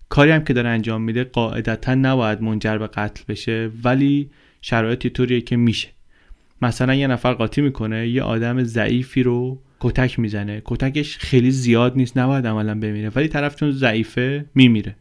[0.09, 4.29] کاری هم که داره انجام میده قاعدتا نباید منجر به قتل بشه ولی
[4.61, 5.87] شرایطی طوریه که میشه.
[6.61, 10.61] مثلا یه نفر قاطی می‌کنه یه آدم ضعیفی رو کتک می‌زنه.
[10.65, 14.95] کتکش خیلی زیاد نیست نباید عملا بمیره ولی طرف چون ضعیفه میمیره.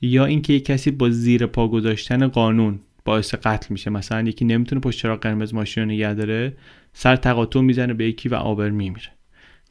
[0.00, 3.90] یا اینکه یه کسی با زیر پا گذاشتن قانون باعث قتل میشه.
[3.90, 6.56] مثلا یکی نمی‌تونه پشت چراغ قرمز ماشین رو نگه داره
[6.92, 9.08] سر تقاطع می‌زنه به یکی و آبر میمیره.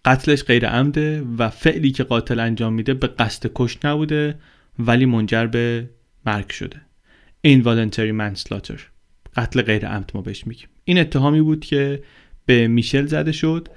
[0.05, 4.39] قتلش غیر عمده و فعلی که قاتل انجام میده به قصد کش نبوده
[4.79, 5.89] ولی منجر به
[6.25, 6.81] مرگ شده.
[7.47, 8.79] Involuntary manslaughter.
[9.37, 10.67] قتل غیر عمد ما بهش میگیم.
[10.83, 12.03] این اتهامی بود که
[12.45, 13.67] به میشل زده شد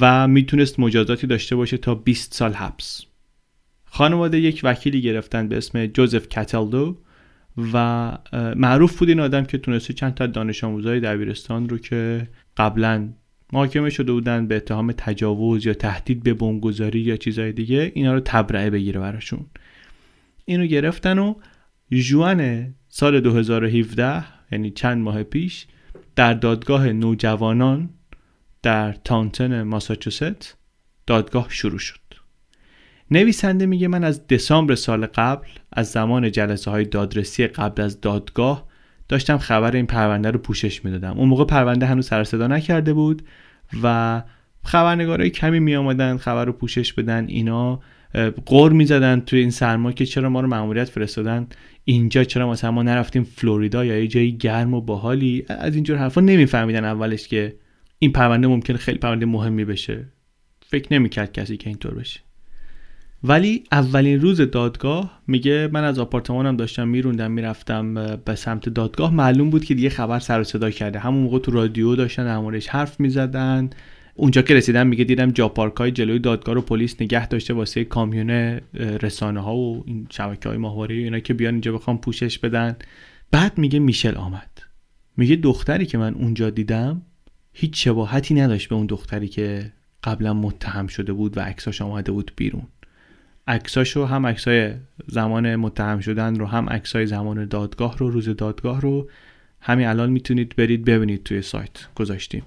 [0.00, 3.02] و می‌تونست مجازاتی داشته باشه تا 20 سال حبس.
[3.84, 6.98] خانواده یک وکیلی گرفتن به اسم جوزف کتلدو
[7.72, 8.18] و
[8.56, 13.08] معروف بود این آدم که تونسته چند تا دانش آموزای دبیرستان رو که قبلا
[13.52, 18.20] محاکمه شده بودن به اتهام تجاوز یا تهدید به بمبگذاری یا چیزهای دیگه اینا رو
[18.20, 19.46] تبرئه بگیره براشون.
[20.44, 21.34] اینو گرفتن و
[21.90, 25.66] جوان سال 2017 یعنی چند ماه پیش
[26.16, 27.90] در دادگاه نوجوانان
[28.62, 30.56] در تانتن ماساچوست
[31.06, 32.07] دادگاه شروع شد.
[33.10, 38.68] نویسنده میگه من از دسامبر سال قبل از زمان جلسه های دادرسی قبل از دادگاه
[39.08, 41.18] داشتم خبر این پرونده رو پوشش می‌دادم.
[41.18, 43.22] اون موقع پرونده هنوز سر صدا نکرده بود
[43.82, 44.22] و
[44.64, 47.80] خبرنگارای کمی می آمدن خبر رو پوشش بدن اینا
[48.46, 51.46] قور می‌زدن توی این سرما که چرا ما رو مأموریت فرستادن.
[51.84, 55.44] اینجا چرا مثلا ما نرفتیم فلوریدا یا یه جایی گرم و باحالی.
[55.48, 57.56] از اینجور حرفا نمیفهمیدن اولش که
[57.98, 60.04] این پرونده ممکنه خیلی پرونده مهمی بشه.
[60.66, 62.20] فکر نمی‌کرد کسی که اینطور بشه.
[63.24, 69.14] ولی اولین روز دادگاه میگه من از آپارتمانم داشتم میروندم می‌رفتم به سمت دادگاه.
[69.14, 70.98] معلوم بود که دیگه خبر سر و صدا کرده.
[70.98, 73.70] همون موقع تو رادیو داشتن در حرف می‌زدن.
[74.14, 78.30] اونجا که رسیدم میگه دیدم جاپارک های جلوی دادگاه رو پلیس نگه داشته واسه کامیون
[79.02, 82.76] رسانه ها و این شبکه های ماهواره اینا که بیان اینجا بخوام پوشش بدن.
[83.30, 84.62] بعد میگه میشل آمد.
[85.16, 87.02] میگه دختری که من اونجا دیدم
[87.52, 89.72] هیچ شباهتی نداشت به اون دختری که
[90.04, 92.62] قبلا متهم شده بود و عکساش آمده بود بیرون.
[93.48, 94.74] عکساشو هم عکسای
[95.06, 99.10] زمان متهم شدن رو هم عکسای زمان دادگاه رو روز دادگاه رو
[99.60, 102.42] همین الان می‌تونید برید ببینید توی سایت گذاشتیم.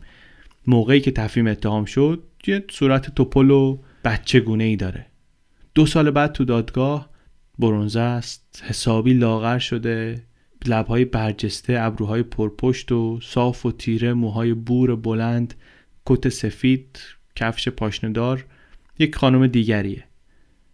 [0.68, 5.06] موقعی که تفهیم اتهام شد یه صورت توپل و بچه گونه ای داره.
[5.76, 7.10] دو سال بعد تو دادگاه
[7.60, 10.24] برونزه است حسابی لاغر شده
[10.66, 15.54] لبهای برجسته ابروهای پرپشت و صاف و تیره موهای بور بلند
[16.06, 17.00] کت سفید
[17.36, 18.46] کفش پاشندار
[19.00, 20.04] یک خانم دیگریه.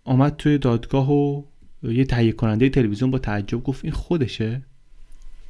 [0.07, 1.43] آمد توی دادگاه و
[1.83, 4.63] یه تهیه کننده تلویزیون با تعجب گفت این خودشه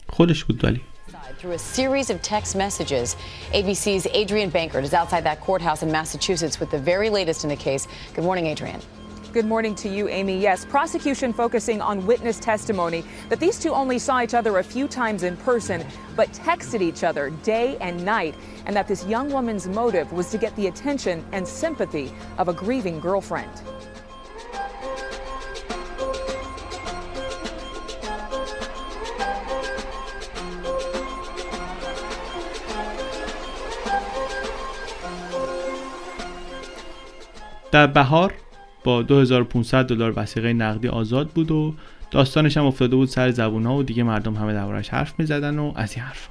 [0.09, 0.81] خودش بود ولی
[1.41, 3.17] Through a series of text messages,
[3.53, 7.57] ABC's Adrian Bankert is outside that courthouse in Massachusetts with the very latest in the
[7.57, 7.89] case.
[8.15, 8.81] Good morning, Adrian.
[9.33, 10.39] Good morning to you, Amy.
[10.39, 14.87] Yes, prosecution focusing on witness testimony that these two only saw each other a few
[14.87, 15.85] times in person,
[16.15, 18.35] but texted each other day and night,
[18.67, 22.53] and that this young woman's motive was to get the attention and sympathy of a
[22.53, 23.51] grieving girlfriend.
[37.72, 38.34] در بهار
[38.84, 41.76] با 2500 دلار وسیقه نقدی آزاد بود و
[42.12, 45.74] داستانش هم افتاده بود سر زبون ها و دیگه مردم همه دربارش حرف می‌زدن و
[45.76, 46.30] از این حرف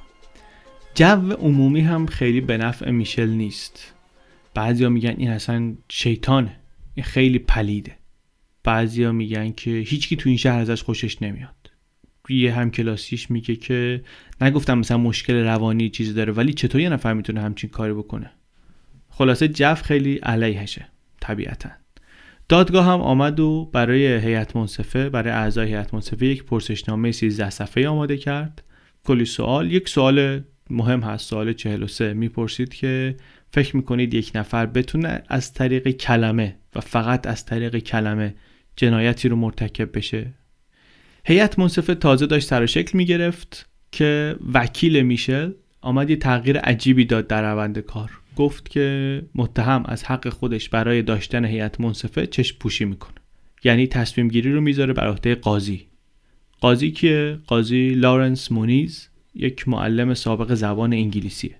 [0.94, 3.94] جو عمومی هم خیلی به نفع میشل نیست.
[4.54, 6.56] بعضیا میگن این اصلا شیطانه.
[6.94, 7.96] این خیلی پلیده.
[8.66, 11.70] بعضیا میگن که هیچکی تو این شهر ازش خوشش نمیاد.
[12.28, 14.02] یه هم کلاسیش میگه که
[14.40, 18.30] نگفتم مثلا مشکل روانی چیزی داره ولی چطور یه نفر می‌تونه همچین کاری بکنه؟
[19.08, 20.86] خلاصه جف خیلی علیهشه
[21.20, 21.70] طبیعتا.
[22.48, 27.88] دادگاه هم آمد و برای هیئت منصفه برای اعضای هیئت منصفه یک پرسشنامه 13 صفحه
[27.88, 28.62] آماده کرد.
[29.04, 33.16] کلی سوال یک سوال مهم هست سوال 43 می‌پرسید که
[33.52, 38.34] فکر می‌کنید یک نفر بتونه از طریق کلمه و فقط از طریق کلمه
[38.76, 40.34] جنایتی رو مرتکب بشه.
[41.24, 47.26] هیئت منصفه تازه داشت سر شکل می‌گرفت که وکیل میشل آمد یه تغییر عجیبی داد
[47.26, 48.10] در روند کار.
[48.36, 53.14] گفت که متهم از حق خودش برای داشتن هیئت منصفه چشم پوشی می‌کنه.
[53.64, 55.86] یعنی تصمیم گیری رو می‌ذاره بر عهده قاضی.
[56.60, 61.56] قاضی که قاضی لارنس مونیز یک معلم سابق زبان انگلیسیه.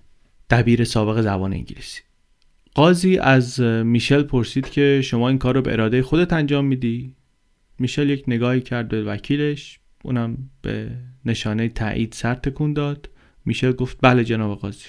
[0.49, 2.01] دبیر سابق زبان انگلیسی.
[2.77, 7.15] قاضی از میشل پرسید که شما این کار رو به اراده خودت انجام میدی؟
[7.79, 10.89] میشل یک نگاهی کرد به وکیلش اونم به
[11.25, 13.09] نشانه تایید سر تکون داد.
[13.45, 14.85] میشل گفت بله جناب قاضی.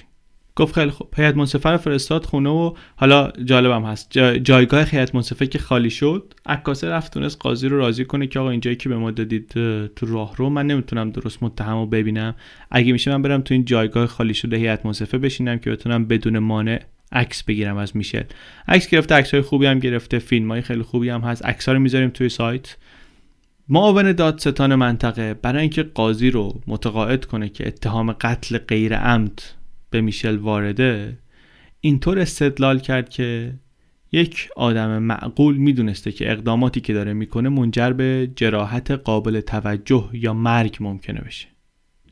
[0.55, 1.13] گفت خیلی خوب.
[1.17, 4.17] هیئت منصفه رو فرستاد خونه و حالا جالبم هست.
[4.17, 8.49] جایگاه هیئت منصفه که خالی شد عکاسه رفت تونست قاضی رو راضی کنه که آقا
[8.49, 9.47] اینجایی که به ما دادید
[9.87, 12.35] تو راه رو من نمی‌تونم درست متهم رو ببینم.
[12.71, 16.39] اگه میشه من برم تو این جایگاه خالی شده هیئت منصفه بشینم که بتونم بدون
[16.39, 18.23] مانع عکس بگیرم از میشل.
[18.67, 21.45] عکس گرفته عکس های خوبی هم گرفته فیلم های خیلی خوبی هم هست.
[21.45, 22.77] عکس رو می‌ذاریم توی سایت.
[23.69, 25.33] معاون دادستان منطقه.
[25.33, 29.41] برای اینکه قاضی رو متقاعد کنه که اتهام قتل غیر عمد
[29.89, 31.17] به میشل وارده
[31.81, 33.53] اینطور استدلال کرد که
[34.11, 40.33] یک آدم معقول می‌دونسته که اقداماتی که داره می‌کنه منجر به جراحت قابل توجه یا
[40.33, 41.47] مرگ ممکنه بشه.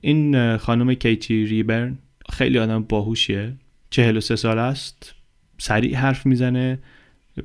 [0.01, 1.97] این خانم کیتی ریبرن
[2.29, 3.53] خیلی آدم باهوشیه.
[3.89, 5.15] 43 سال است.
[5.58, 6.80] سریع حرف می‌زنه.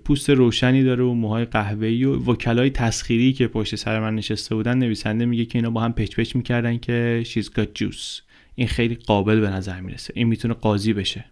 [0.05, 4.79] پوست روشنی داره و موهای قهوه‌ای و وکلای تسخیری که پشت سر من نشسته بودن
[4.79, 8.23] نویسنده میگه که اینا با هم پچ پچ می‌کردن که got juice.
[8.55, 10.13] این خیلی قابل به نظر می‌رسه.
[10.17, 11.25] این می‌تونه قاضی بشه.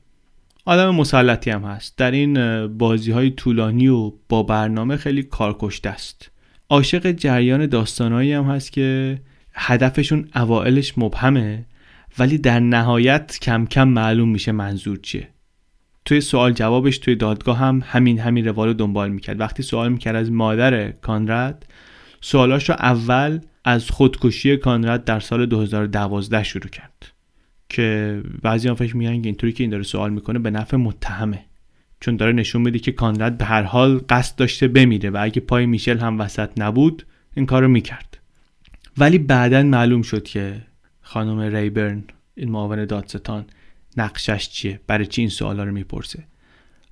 [0.64, 1.98] آدم مسلطی هم هست.
[1.98, 6.30] در این بازی های طولانی و با برنامه خیلی کارکشته است.
[6.68, 9.18] عاشق جریان داستانهایی هم هست که
[9.52, 11.66] هدفشون اوائلش مبهمه.
[12.18, 15.28] ولی در نهایت کم کم معلوم میشه منظور چیه.
[16.04, 19.40] توی سوال جوابش توی دادگاه هم همین همین روال رو دنبال می‌کرد.
[19.40, 21.66] وقتی سوال می‌کرد از مادر کانراد
[22.20, 27.12] سوالاش رو اول از خودکشی کانراد در سال 2012 شروع کرد.
[27.68, 31.44] که بعضی هم فکر میگن اینطوری که این داره سوال می‌کنه به نفع متهمه.
[32.00, 35.66] چون داره نشون میده که کانراد به هر حال قصد داشته بمیره و اگه پای
[35.66, 38.18] میشل هم وسط نبود این کارو می‌کرد.
[38.98, 40.62] ولی بعدا معلوم شد که
[41.10, 43.46] خانم ریبرن این معاون دادستان
[43.96, 46.24] نقشش چیه؟ برای چی این سوالا رو می‌پرسه؟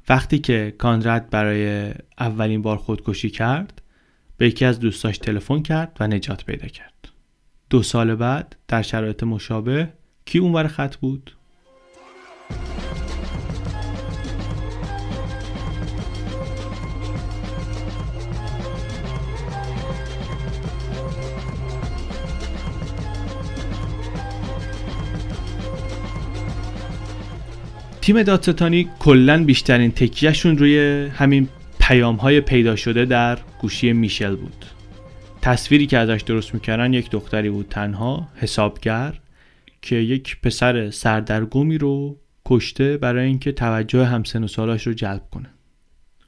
[0.08, 3.82] وقتی که کانراد برای اولین بار خودکشی کرد
[4.36, 7.08] به یکی از دوستاش تلفن کرد و نجات پیدا کرد.
[7.70, 9.92] دو سال بعد در شرایط مشابه
[10.24, 11.36] کی اونور خط بود؟
[28.08, 31.48] تیم دادستانی کلا بیشترین تکیهشون روی همین
[31.80, 34.64] پیام های پیدا شده در گوشی میشل بود.
[35.42, 39.20] تصویری که ازش درست می‌کردن یک دختری بود تنها حسابگر
[39.82, 45.50] که یک پسر سردرگمی رو کشته برای اینکه توجه همسن و سالاش رو جلب کنه.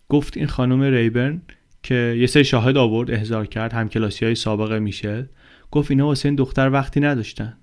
[0.08, 1.42] گفت این خانم ریبرن
[1.82, 5.24] که یه سری شاهد آورد احضار کرد همکلاسی های سابق میشل
[5.70, 7.56] گفت اینا واسه این دختر وقتی نداشتن.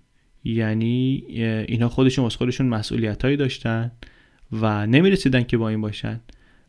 [0.54, 1.24] یعنی
[1.68, 3.92] اینا خودشون واسه خودشون مسئولیت هایی داشتن
[4.52, 6.20] و نمی‌رسیدن که با این باشن.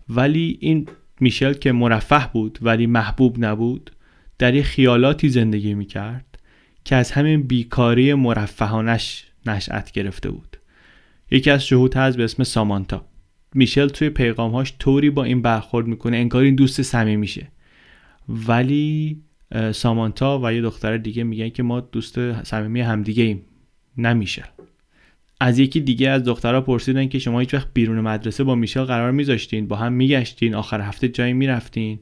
[0.09, 0.89] ولی این
[1.21, 3.91] میشل که مرفه بود ولی محبوب نبود
[4.39, 6.39] در یه خیالاتی زندگی می‌کرد
[6.85, 10.57] که از همین بیکاری مرفهانش نشأت گرفته بود.
[11.31, 13.05] یکی از شهود هست به اسم سامانتا.
[13.55, 17.49] میشل توی پیغامهاش طوری با این برخورد می‌کنه انگار این دوست صمیمی میشه.
[18.29, 19.23] ولی
[19.73, 23.43] سامانتا و یه دختر دیگه میگن که ما دوست صمیمی همدیگه ایم
[23.99, 24.45] نمیشه.
[25.41, 29.11] از یکی دیگه از دخترها پرسیدن که شما هیچ وقت بیرون مدرسه با میشل قرار
[29.11, 31.99] میذاشتین؟ با هم میگشتین؟ آخر هفته جایی می‌رفتین؟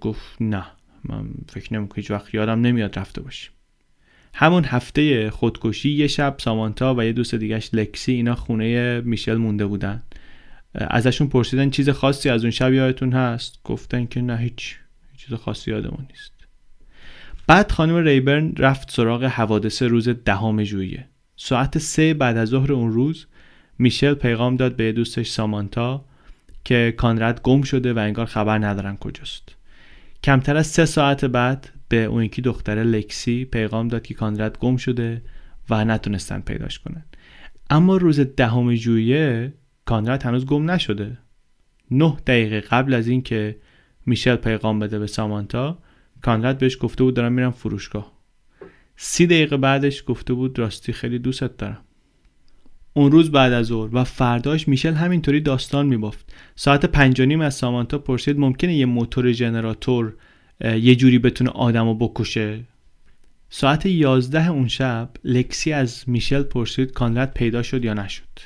[0.00, 0.64] گفت نه.
[1.04, 3.50] من فکر نمی‌کنم هیچ وقت یادم نمیاد رفته باشیم.
[4.34, 9.66] همون هفته خودکشی یه شب سامانتا و یه دوست دیگهش لکسی اینا خونه میشل مونده
[9.66, 10.02] بودن.
[10.74, 14.76] ازشون پرسیدن چیز خاصی از اون شب یادتون هست؟ گفتن که نه هیچ
[15.16, 16.33] چیز خاصی یادمون نیست.
[17.46, 21.08] بعد خانم ریبرن رفت سراغ حوادث روز دهم ژوئیه.
[21.36, 23.26] ساعت سه بعد از ظهر اون روز
[23.78, 26.04] میشل پیغام داد به دوستش سامانتا
[26.64, 29.56] که کانرد گم شده و انگار خبر ندارن کجاست.
[30.24, 34.76] کمتر از سه ساعت بعد به اون یکی دختر لکسی پیغام داد که کانرد گم
[34.76, 35.22] شده
[35.70, 37.04] و نتونستن پیداش کنن.
[37.70, 39.52] اما روز دهم ژوئیه
[39.84, 41.18] کانرد هنوز گم نشده.
[41.90, 43.56] نه دقیقه قبل از اینکه
[44.06, 45.78] میشل پیغام بده به سامانتا
[46.24, 48.12] کانرد بهش گفته بود دارم میرم فروشگاه.
[48.96, 51.80] سی دقیقه بعدش گفته بود راستی خیلی دوستت دارم.
[52.92, 56.32] اون روز بعد از ظهر و فرداش میشل همینطوری داستان میبافت.
[56.56, 60.14] ساعت پنج نیم از سامانتا پرسید ممکنه یه موتور جنراتور
[60.60, 62.64] یه جوری بتونه آدمو بکشه؟
[63.48, 68.38] ساعت یازده اون شب لکسی از میشل پرسید کانرد پیدا شد یا نشد.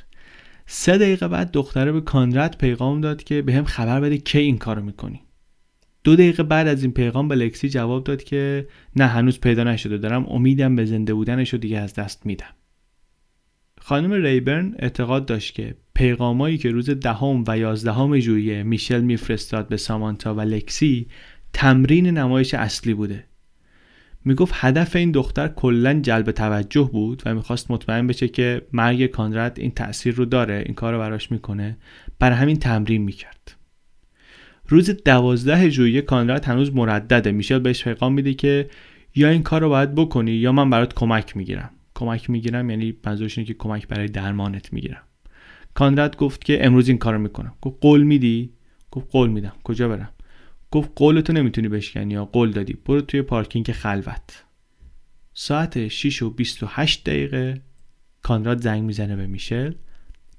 [0.66, 4.58] سه دقیقه بعد دختره به کانرد پیغام داد که به هم خبر بده کی این
[4.58, 5.20] کارو می‌کنی.
[6.08, 9.98] دو دقیقه بعد از این پیغام به لکسی جواب داد که نه هنوز پیدا نشده.
[9.98, 12.54] دارم امیدم به زنده بودنش رو دیگه از دست میدم.
[13.80, 19.76] خانم ریبرن اعتقاد داشت که پیغامایی که روز دهم و یازدهم ژوئیه میشل میفرستاد به
[19.76, 21.06] سامانتا و لکسی
[21.52, 23.24] تمرین نمایش اصلی بوده.
[24.24, 29.58] می‌گفت هدف این دختر کلا جلب توجه بود و می‌خواست مطمئن بشه که مرگ کانرد
[29.58, 31.76] این تاثیر رو داره این کار رو براش می‌کنه.
[32.18, 33.37] برای همین تمرین می‌کرد.
[34.68, 37.32] روز دوازده ژوئیه کانراد هنوز مردده.
[37.32, 38.70] میشل بهش پیغام میده که
[39.14, 41.70] یا این کار رو باید بکنی یا من برات کمک می‌گیرم.
[41.94, 45.02] کمک می‌گیرم یعنی منظورش اینه که کمک برای درمانت می‌گیرم.
[45.74, 47.54] کانراد گفت که امروز این کارو می‌کنم.
[47.62, 48.52] گفت قول میدی؟
[48.90, 49.52] گفت قول میدم.
[49.64, 50.10] کجا برم؟
[50.70, 52.72] گفت قولتو نمی‌تونی بشکنی یا قول دادی.
[52.86, 54.44] برو توی پارکینگ خلوت.
[55.34, 57.62] ساعت 6 و 28 دقیقه
[58.22, 59.72] کانراد زنگ می‌زنه به میشل.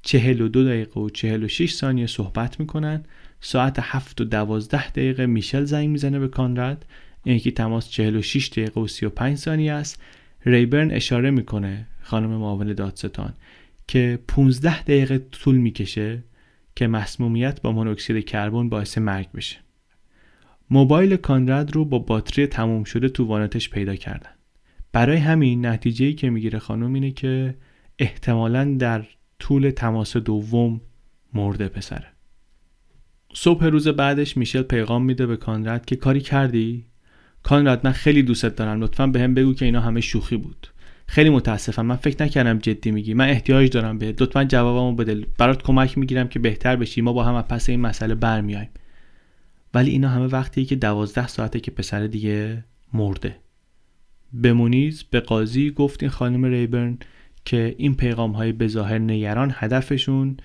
[0.02, 3.04] 42 دقیقه و 46 ثانیه صحبت می‌کنن.
[3.42, 6.86] ساعت 7 و 12 دقیقه میشل زنگ می‌زنه به کانراد.
[7.24, 10.02] این که تماس 46 دقیقه و 35 ثانیه است.
[10.46, 13.34] ریبرن اشاره می‌کنه خانم معاون دادستان
[13.88, 16.24] که 15 دقیقه طول می‌کشه
[16.76, 19.58] که مسمومیت با مونوکسید کربن باعث مرگ بشه.
[20.70, 24.30] موبایل کانراد رو با باتری تموم شده تو وانتش پیدا کردن.
[24.92, 27.56] برای همین نتیجه که می‌گیره خانم اینه که
[28.00, 29.06] احتمالا در
[29.40, 30.82] طول تماس دوم
[31.34, 32.08] مرده پسره.
[33.34, 36.86] صبح روز بعدش میشل پیغام میده به کانراد که کاری کردی؟
[37.44, 40.68] کانراد من خیلی دوستت دارم لطفا به هم بگو که اینا همه شوخی بود.
[41.08, 43.14] خیلی متاسفم من فکر نکردم جدی میگی.
[43.14, 45.26] من احتیاج دارم به لطفا جوابمو بده.
[45.38, 47.02] برات کمک می‌گیرم که بهتر بشی.
[47.02, 48.70] ما با هم پس این مسئله برمیایم
[49.74, 52.64] ولی اینا همه وقتی که دوازده ساعته که پسر دیگه
[52.94, 53.36] مرده.
[54.44, 56.98] بمونیز به قاضی گفت این خانم ریبرن
[57.46, 60.38] که این پیغام های به ظاهر نگران هدفشون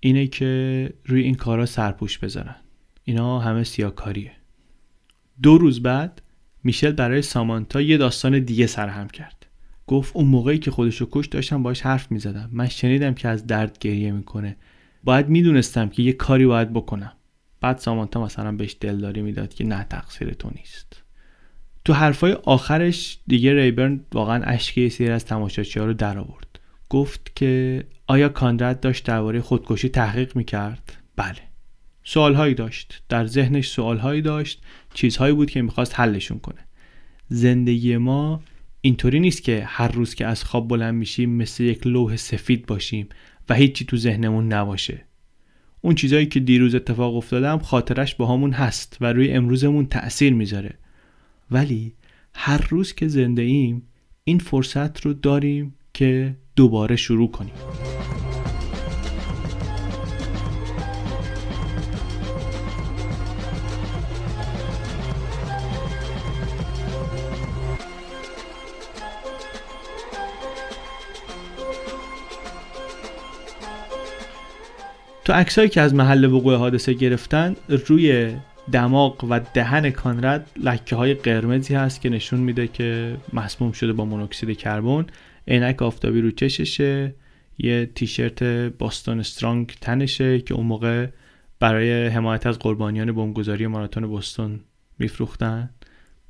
[0.00, 2.56] اینه که روی این کارا سرپوش بذارن.
[3.04, 4.32] اینا همه سیاکاریه.
[5.42, 6.22] دو روز بعد
[6.64, 9.46] میشل برای سامانتا یه داستان دیگه سرهم کرد.
[9.86, 12.50] گفت اون موقعی که خودشو کش داشتم باش حرف می‌زدم.
[12.52, 14.56] من شنیدم که از درد گریه می‌کنه.
[15.04, 17.12] باید می‌دونستم که یه کاری باید بکنم.
[17.60, 21.01] بعد سامانتا مثلا بهش دلداری می‌داد که نه تقصیر تو نیست.
[21.84, 26.60] تو حرفای آخرش دیگه ریبرن واقعا اشکی سیر از تماشاچی ها رو در آورد.
[26.88, 31.36] گفت که آیا کانرد داشت درباره خودکشی تحقیق می‌کرد؟ بله.
[32.04, 33.02] سوالهایی داشت.
[33.08, 34.62] در ذهنش سوالهایی داشت.
[34.94, 36.60] چیزهایی بود که می‌خواست حلشون کنه.
[37.28, 38.42] زندگی ما
[38.80, 43.08] اینطوری نیست که هر روز که از خواب بلند میشیم مثل یک لوح سفید باشیم
[43.48, 45.04] و هیچی تو ذهنمون نباشه.
[45.80, 50.74] اون چیزایی که دیروز اتفاق افتادم خاطرش با همون هست و روی امروزمون تأثیر می‌ذاره.
[51.52, 51.94] ولی
[52.34, 53.82] هر روز که زنده ایم
[54.24, 57.54] این فرصت رو داریم که دوباره شروع کنیم.
[75.24, 78.32] تو عکسایی که از محل وقوع حادثه گرفتن روی
[78.72, 84.04] دماغ و دهن کانرد لکه های قرمزی هست که نشون میده که مسموم شده با
[84.04, 85.06] مونوکسید کربن.
[85.48, 87.14] عینک آفتابی رو چششه
[87.58, 88.42] یه تیشرت
[88.78, 91.06] باستون استرانگ تنشه که اون موقع
[91.60, 94.60] برای حمایت از قربانیان بمبگذاری ماراتون بوستون
[94.98, 95.70] میفروختن.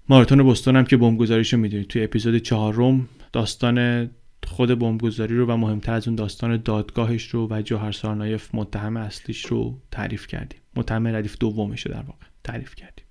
[0.08, 1.86] ماراتون بوستون هم که بمبگذاریشو می‌دونید.
[1.86, 4.10] توی اپیزود چهارم داستان
[4.46, 9.46] خود بمبگذاری رو و مهمتر از اون داستان دادگاهش رو و جوهر سارنایف متهم اصلیش
[9.46, 10.60] رو تعریف کردیم.
[10.76, 13.04] متهم ردیف دومش رو در واقع تعریف کردیم.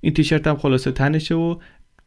[0.00, 1.58] این تیشرت هم خلاصه تنشه و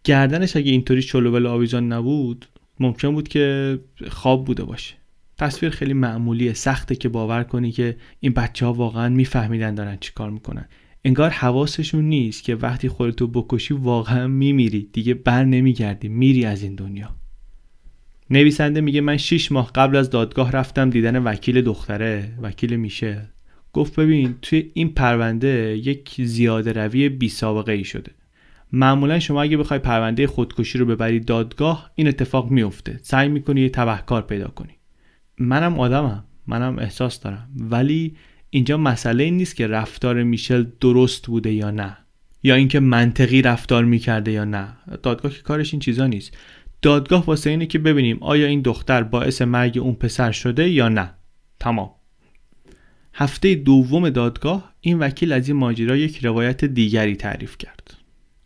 [0.04, 2.46] گردنش اگه اینطوری شلوول آویزان نبود
[2.80, 3.80] ممکن بود که
[4.10, 4.96] خواب بوده باشه.
[5.38, 10.12] تصویر خیلی معمولیه سخته که باور کنی که این بچه ها واقعا میفهمیدن دارن چی
[10.16, 10.66] کار می‌کنن.
[11.06, 14.89] انگار حواسشون نیست که وقتی خودتو بکشی واقعا میمیری.
[14.94, 17.20] دیگه بر نمیگردی میری از این دنیا.
[18.32, 23.29] نویسنده میگه من 6 ماه قبل از دادگاه رفتم دیدن وکیل دختره وکیل میشه.
[23.73, 28.11] گفت ببین توی این پرونده یک زیاده روی بی سابقه ای شده.
[28.71, 33.69] معمولا شما اگه بخوای پرونده خودکشی رو ببری دادگاه این اتفاق میفته سعی می‌کنی یه
[33.69, 34.73] تبهکار پیدا کنی.
[35.38, 36.23] منم آدمم.
[36.47, 37.49] منم احساس دارم.
[37.55, 38.15] ولی
[38.49, 41.97] اینجا مسئله این نیست که رفتار میشل درست بوده یا نه.
[42.43, 44.67] یا اینکه منطقی رفتار می‌کرده یا نه.
[45.03, 46.38] دادگاه که کارش این چیزا نیست.
[46.82, 51.13] دادگاه واسه اینه که ببینیم آیا این دختر باعث مرگ اون پسر شده یا نه.
[51.59, 51.91] تمام.
[53.13, 57.97] هفته دوم دادگاه این وکیل از این ماجرا یک روایت دیگری تعریف کرد.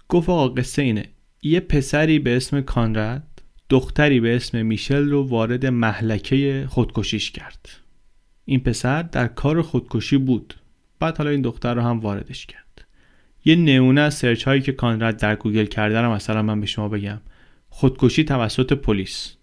[0.10, 1.06] گفت آقا قصه اینه.
[1.44, 7.70] یه پسری به اسم کانرد دختری به اسم میشل رو وارد محلکه خودکشیش کرد.
[8.46, 10.54] این پسر در کار خودکشی بود.
[11.00, 12.86] بعد حالا این دختر رو هم واردش کرد.
[13.46, 16.90] یه نمونه از search هایی که کانرد در گوگل کرده رو مثلا من به شما
[16.90, 17.22] بگم.
[17.78, 19.36] خودکشی توسط پلیس.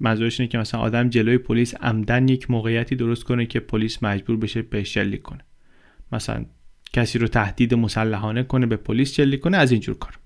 [0.00, 4.36] منظورش اینه که مثلا آدم جلوی پلیس عمدن یک موقعیتی درست کنه که پلیس مجبور
[4.36, 5.44] بشه بهش شلیک کنه.
[6.12, 6.44] مثلا
[6.92, 10.18] کسی رو تهدید مسلحانه کنه به پلیس شلیک کنه از اینجور کار.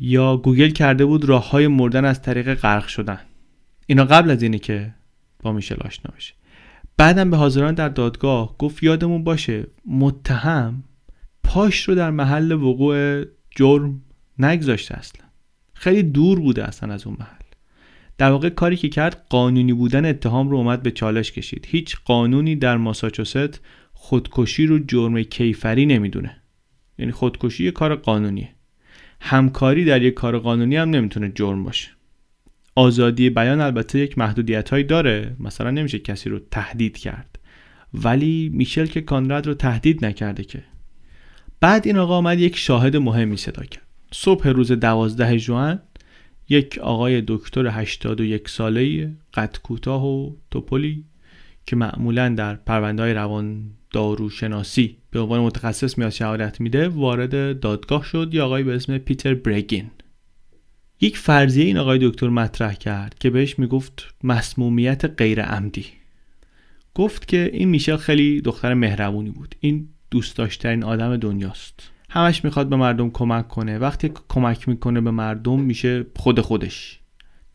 [0.00, 3.20] یا گوگل کرده بود راه های مردن از طریق غرق شدن.
[3.86, 4.94] اینا قبل از اینه که
[5.42, 6.34] با میشل آشنا بشه.
[6.96, 10.84] بعدم به حاضران در دادگاه گفت یادمون باشه متهم
[11.44, 14.02] پاش رو در محل وقوع جرم
[14.38, 15.23] نگذاشته اصلا.
[15.84, 17.44] خیلی دور بوده اصلا از اون محل.
[18.18, 21.66] در واقع کاری که کرد قانونی بودن اتهام رو اومد به چالش کشید.
[21.68, 23.60] هیچ قانونی در ماساچوست
[23.92, 26.36] خودکشی رو جرم کیفری نمی‌دونه.
[26.98, 28.48] یعنی خودکشی یه کار قانونیه.
[29.20, 31.88] همکاری در یک کار قانونی هم نمی‌تونه جرم باشه.
[32.74, 35.36] آزادی بیان البته یک محدودیت هایی داره.
[35.40, 37.38] مثلا نمیشه کسی رو تهدید کرد.
[37.94, 40.62] ولی میشل که کانراد رو تهدید نکرده که.
[41.60, 43.83] بعد این آقا آمد یک شاهد مهمی صدا کرد.
[44.16, 45.80] صبح روز دوازده جوان
[46.48, 51.04] یک آقای دکتر 81 ساله قد کوتاه و توپلی
[51.66, 58.04] که معمولا در پرونده های روان داروشناسی به عنوان متخصص میاد شهادت میده وارد دادگاه
[58.04, 58.30] شد.
[58.32, 59.90] یا آقای به اسم پیتر برگین.
[61.00, 65.86] یک فرضیه این آقای دکتر مطرح کرد که بهش می‌گفت مسمومیت غیر عمدی
[66.94, 69.54] گفت که این میشل خیلی دختر مهربونی بود.
[69.60, 71.93] این دوست داشترین آدم دنیاست.
[72.14, 73.78] همش می‌خواد به مردم کمک کنه.
[73.78, 77.00] وقتی کمک می‌کنه به مردم میشه خود خودش.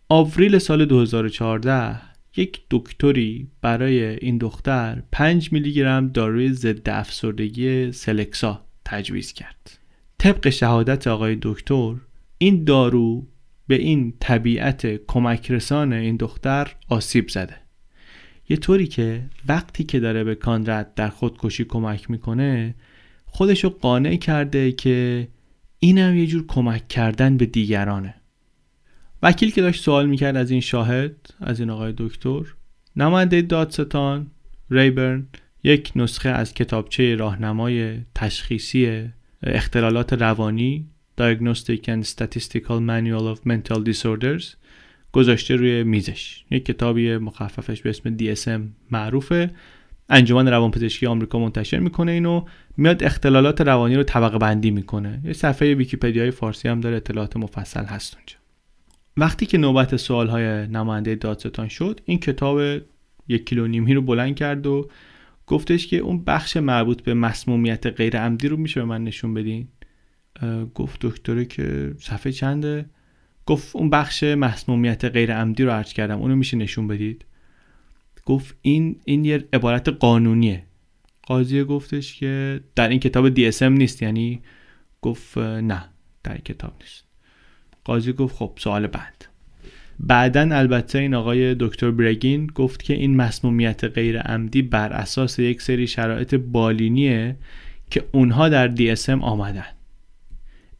[0.10, 2.02] آوریل سال 2014
[2.36, 9.80] یک دکتری برای این دختر 5 میلی گرم داروی ضد افسردگی سلکسا تجویز کرد.
[10.18, 11.96] طبق شهادت آقای دکتر
[12.38, 13.28] این دارو
[13.68, 17.56] به این طبیعت کمک رسان این دختر آسیب زده.
[18.50, 22.76] یه طوری که وقتی که داره به کاندرد در خودکشی کمک می‌کنه
[23.32, 25.28] خودشو قانع کرده که
[25.80, 28.16] اینم یه جور کمک کردن به دیگرانه.
[29.24, 32.42] وکیل که داشت سوال می‌کرد از این شاهد از این آقای دکتر
[32.96, 34.32] نماینده دادستان
[34.72, 35.28] ریبرن
[35.64, 39.10] یک نسخه از کتابچه راهنمای تشخیصی
[39.44, 40.88] اختلالات روانی
[41.20, 44.46] Diagnostic and Statistical Manual of Mental Disorders
[45.12, 46.44] گذاشته روی میزش.
[46.52, 48.62] یک کتابی مخففش به اسم DSM
[48.92, 49.52] معروفه.
[50.10, 52.46] انجمن روانپزشکی آمریکا منتشر می‌کنه اینو
[52.78, 55.22] میاد اختلالات روانی رو طبقه بندی می‌کنه.
[55.24, 58.36] یه صفحه ویکیپدیای فارسی هم داره اطلاعات مفصل هست اونجا.
[59.18, 62.60] وقتی که نوبت سوال های نماینده دادستان شد این کتاب
[63.28, 64.90] یک کیلو نیمی رو بلند کرد و
[65.48, 69.68] گفتش که اون بخش مربوط به مسمومیت غیر عمدی رو میشه به من نشون بدین.
[70.76, 72.86] گفت دکتره که صفحه چنده؟
[73.46, 77.26] گفت اون بخش مسمومیت غیر عمدی رو عرض کردم اونو میشه نشون بدید.
[78.30, 80.64] گفت این این یه عبارت قانونیه.
[81.24, 84.42] قاضی گفتش که در این کتاب DSM نیست یعنی
[85.02, 85.86] گفت نه
[86.24, 87.04] در این کتاب نیست.
[87.84, 89.26] قاضی گفت خب سوال بعد.
[90.00, 95.62] بعدا البته این آقای دکتر برگین گفت که این مسمومیت غیر عمدی بر اساس یک
[95.62, 97.36] سری شرایط بالینیه
[97.92, 99.66] که اونها در DSM آمدن.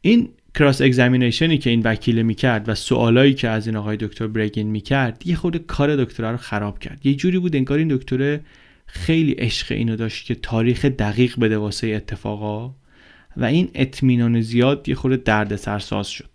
[0.00, 4.66] این کراس اگزامینیشنی که این وکیل می‌کرد و سوالایی که از این آقای دکتر برگین
[4.66, 7.06] می‌کرد یه خود کار دکترا رو خراب کرد.
[7.06, 8.40] یه جوری بود انگار این دکتر
[8.86, 12.74] خیلی عشق اینو داشت که تاریخ دقیق بده واسه اتفاقا
[13.36, 16.30] و این اطمینان زیاد یه خود درد سرساز شد.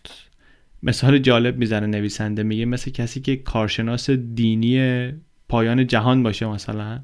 [0.84, 5.10] مثال جالب می‌زنه نویسنده میگه مثل کسی که کارشناس دینی
[5.50, 7.00] پایان جهان باشه مثلا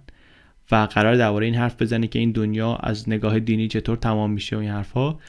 [0.72, 4.56] و قرار درباره این حرف بزنه که این دنیا از نگاه دینی چطور تمام میشه
[4.56, 5.20] و این حرفها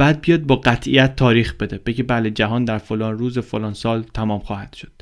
[0.00, 1.78] بعد بیاد با قطعیت تاریخ بده.
[1.78, 4.92] بگه بله جهان در فلان روز فلان سال تمام خواهد شد.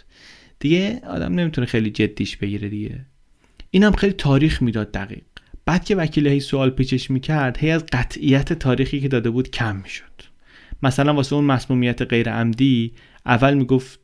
[0.59, 3.07] دیگه آدم نمی‌تونه خیلی جدیش بگیره دیگه.
[3.71, 5.23] اینم خیلی تاریخ می‌داد دقیق.
[5.67, 9.77] بعد که وکیل هی سوال پیچش می‌کرد هی از قطعیت تاریخی که داده بود کم
[9.77, 10.23] می‌شد.
[10.83, 12.93] مثلا واسه اون مسمومیت غیر عمدی
[13.27, 14.01] اول می‌گفت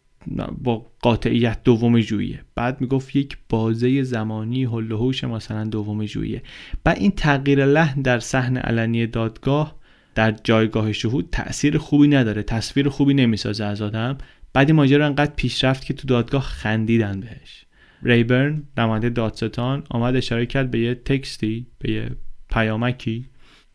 [0.63, 2.41] با قاطعیت دوم ژوئیه.
[2.55, 6.43] بعد می‌گفت یک بازه زمانی هل و مثلا دوم ژوئیه.
[6.85, 9.84] بعد این تغییر لحن در صحن علنی دادگاه
[10.15, 14.19] در جایگاه شهود تاثیر خوبی نداره تصویر خوبی نمی‌سازه از آدم.
[14.53, 17.67] بعد ماجرا انقدر پیشرفت که تو دادگاه خندیدن بهش.
[18.03, 22.11] ریبرن نماینده دادستان آمد اشاره کرد به یه تکستی به یه
[22.51, 23.27] پیامکی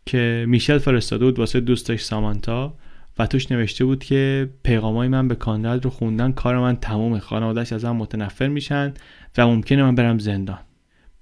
[0.06, 2.78] که میشل فرستاده بود واسه دوستش سامانتا
[3.20, 7.20] و توش نوشته بود که پیغامای من به کاندرد رو خوندن کار من تمومه.
[7.20, 8.94] خانوادهش ازم متنفر میشن
[9.38, 10.60] و ممکنه من برم زندان.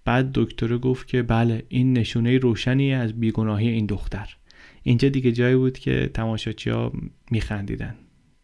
[0.05, 4.36] بعد دکتر گفت که بله این نشونه روشنی از بیگناهی این دختر.
[4.88, 6.91] اینجا دیگه جایی بود که تماشاچی ها
[7.31, 7.95] میخندیدن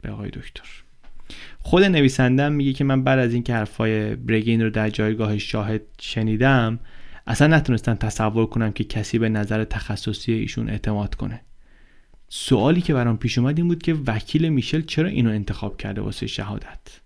[0.01, 0.63] به آقای دکتر.
[1.59, 6.79] خود نویسندم میگه که من بعد از اینکه حرفای برگین رو در جایگاه شاهد شنیدم
[7.27, 11.41] اصلا نتونستم تصور کنم که کسی به نظر تخصصی ایشون اعتماد کنه.
[12.29, 16.27] سوالی که برام پیش اومد این بود که وکیل میشل چرا اینو انتخاب کرده واسه
[16.27, 17.01] شهادت؟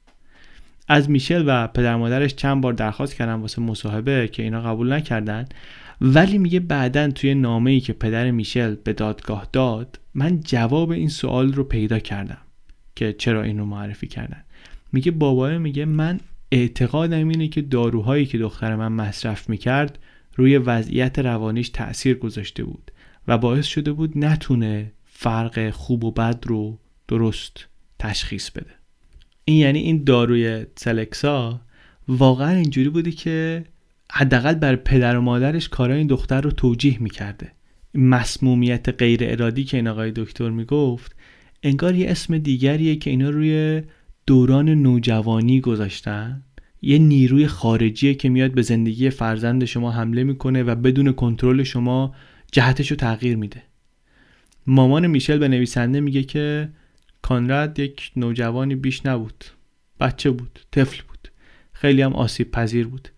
[0.88, 5.48] از میشل و پدر مادرش چند بار درخواست کردم واسه مصاحبه که اینا قبول نکردن.
[6.02, 11.10] ولی میگه بعدا توی نامه ای که پدر میشل به دادگاه داد من جواب این
[11.10, 12.42] سوال رو پیدا کردم
[12.96, 14.44] که چرا اینو معرفی کردن.
[14.92, 16.20] میگه بابا میگه من
[16.52, 20.00] اعتقادم اینه که داروهایی که دختر من مصرف می‌کرد
[20.36, 22.92] روی وضعیت روانیش تاثیر گذاشته بود
[23.28, 27.68] و باعث شده بود نتونه فرق خوب و بد رو درست
[28.00, 28.72] تشخیص بده.
[29.46, 31.62] این یعنی این داروی سلکسا
[32.08, 33.66] واقعا اینجوری بوده که
[34.12, 37.52] حداقل بر پدر و مادرش کارای این دختر رو توجیه می‌کرده.
[37.94, 41.16] مسمومیت غیر ارادی که این آقای دکتر می‌گفت
[41.64, 43.82] انگار یه اسم دیگریه که اینا روی
[44.28, 46.44] دوران نوجوانی گذاشتن.
[46.82, 52.16] یه نیروی خارجیه که میاد به زندگی فرزند شما حمله می‌کنه و بدون کنترل شما
[52.52, 53.64] جهتش رو تغییر میده.
[54.68, 56.70] مامان میشل به نویسنده میگه که
[57.22, 59.44] کانراد یک نوجوانی بیش نبود.
[60.00, 60.60] بچه بود.
[60.72, 61.28] طفل بود.
[61.74, 63.10] خیلی هم آسیب پذیر بود.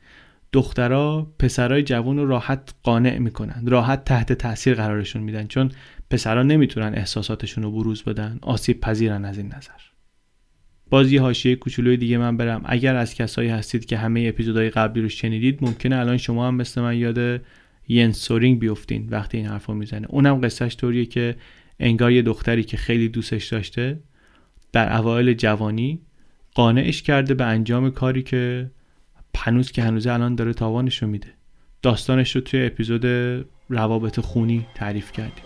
[0.52, 5.72] دخترها پسرای جوان رو راحت قانع می‌کنن راحت تحت تاثیر قرارشون میدن چون
[6.10, 9.72] پسرا نمی‌تونن احساساتشون رو بروز بدن آسیب پذیرن از این نظر.
[10.90, 12.62] باز یه حاشیه کوچولوی دیگه من برم.
[12.66, 16.82] اگر از کسایی هستید که همه اپیزودهای قبلی رو شنیدید ممکنه الان شما هم مثل
[16.82, 17.42] من یاد
[17.88, 20.08] ین سورینگ بیفتین وقتی این حرفو می‌زنه.
[20.10, 21.36] اونم قصهش طوریه که
[21.80, 24.00] انگار یه دختری که خیلی دوستش داشته
[24.72, 26.02] در اوایل جوانی
[26.54, 28.72] قانعش کرده به انجام کاری که
[29.38, 31.28] هنوز که هنوز الان داره تاوانش رو میده.
[31.82, 33.06] داستانش رو توی اپیزود
[33.70, 35.44] روابط خونی تعریف کردیم.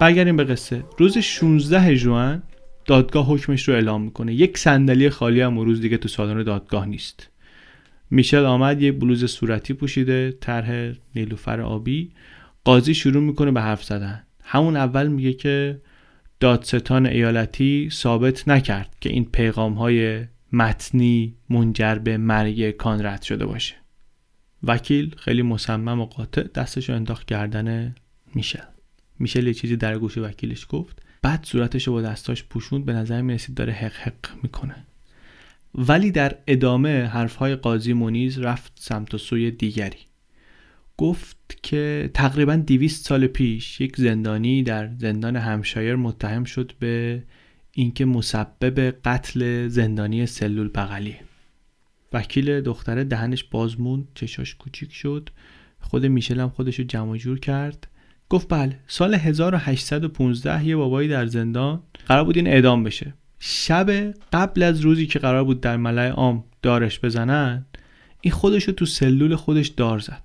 [0.00, 0.84] برگردیم به قصه.
[0.98, 2.42] روز 16 جوان
[2.84, 4.34] دادگاه حکمش رو اعلام می‌کنه.
[4.34, 7.31] یک صندلی خالی هم روز دیگه تو سالن دادگاه نیست.
[8.14, 12.12] میشل آمد یه بلوز صورتی پوشیده طرح نیلوفر آبی.
[12.64, 14.22] قاضی شروع می‌کنه به حرف زدن.
[14.42, 15.80] همون اول میگه که
[16.40, 23.74] دادستان ایالتی ثابت نکرد که این پیغام های متنی منجر به مرگ کانرد شده باشه.
[24.62, 27.94] وکیل خیلی مصمم و قاطع دستش رو انداخت گردن
[28.34, 28.64] میشل.
[29.18, 31.02] میشل یه چیزی در گوش وکیلش گفت.
[31.22, 34.86] بعد صورتش رو با دستاش پوشوند به نظر می‌رسید داره حق حق می‌کنه.
[35.74, 39.98] ولی در ادامه حرفهای قاضی مونیز رفت سمت و سوی دیگری.
[40.96, 47.22] گفت که تقریبا 200 سال پیش یک زندانی در زندان همشایر متهم شد به
[47.72, 51.16] اینکه مسبب قتل زندانی سلول بغلی
[52.12, 55.28] وکیل دختره دهنش بازموند چشاش کوچیک شد.
[55.80, 57.88] خود میشل هم خودش رو جمع جور کرد.
[58.28, 63.14] گفت بله سال 1815 یه بابایی در زندان قرار بود این اعدام بشه.
[63.44, 67.66] شب قبل از روزی که قرار بود در ملای عام دارش بزنن
[68.20, 70.22] این خودش رو تو سلول خودش دار زد.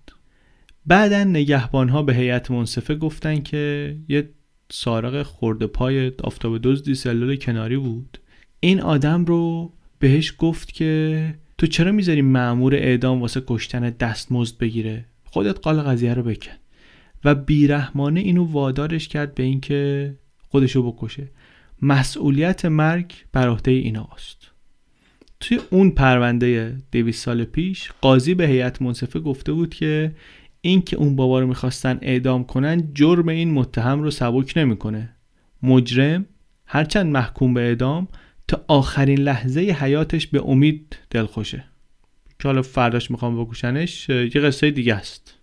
[0.85, 4.29] بعدا نگهبان ها به هیئت منصفه گفتن که یه
[4.71, 8.17] سارق خورده پای آفتاب دزدی سلول کناری بود.
[8.59, 15.05] این آدم رو بهش گفت که تو چرا می‌ذاری معمور اعدام واسه کشتن دستمزد بگیره؟
[15.23, 16.51] خودت قال قضیه رو بکن.
[17.25, 20.15] و بیرحمانه اینو وادارش کرد به اینکه
[20.49, 21.27] خودشو بکشه.
[21.81, 24.37] مسئولیت مرگ بر عهده این آقاست
[25.39, 30.15] توی اون پرونده دویست سال پیش قاضی به هیئت منصفه گفته بود که
[30.61, 35.09] اینکه اون بابا رو می‌خواستن اعدام کنن جرم این متهم رو سبک نمی‌کنه.
[35.63, 36.25] مجرم
[36.65, 38.07] هرچند محکوم به اعدام
[38.47, 41.63] تا آخرین لحظه حیاتش به امید دلخوشه.
[42.39, 45.33] که حالا فرداش می‌خوام بکشنش یه قصه دیگه است.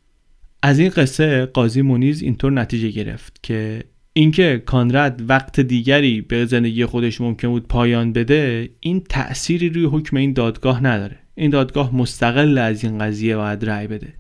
[0.63, 3.85] از این قصه قاضی مونیز اینطور نتیجه گرفت که
[4.17, 10.17] اینکه کانرد وقت دیگری به زندگی خودش ممکن بود پایان بده این تأثیری روی حکم
[10.17, 11.19] این دادگاه نداره.
[11.35, 14.13] این دادگاه مستقل از این قضیه باید رأی بده.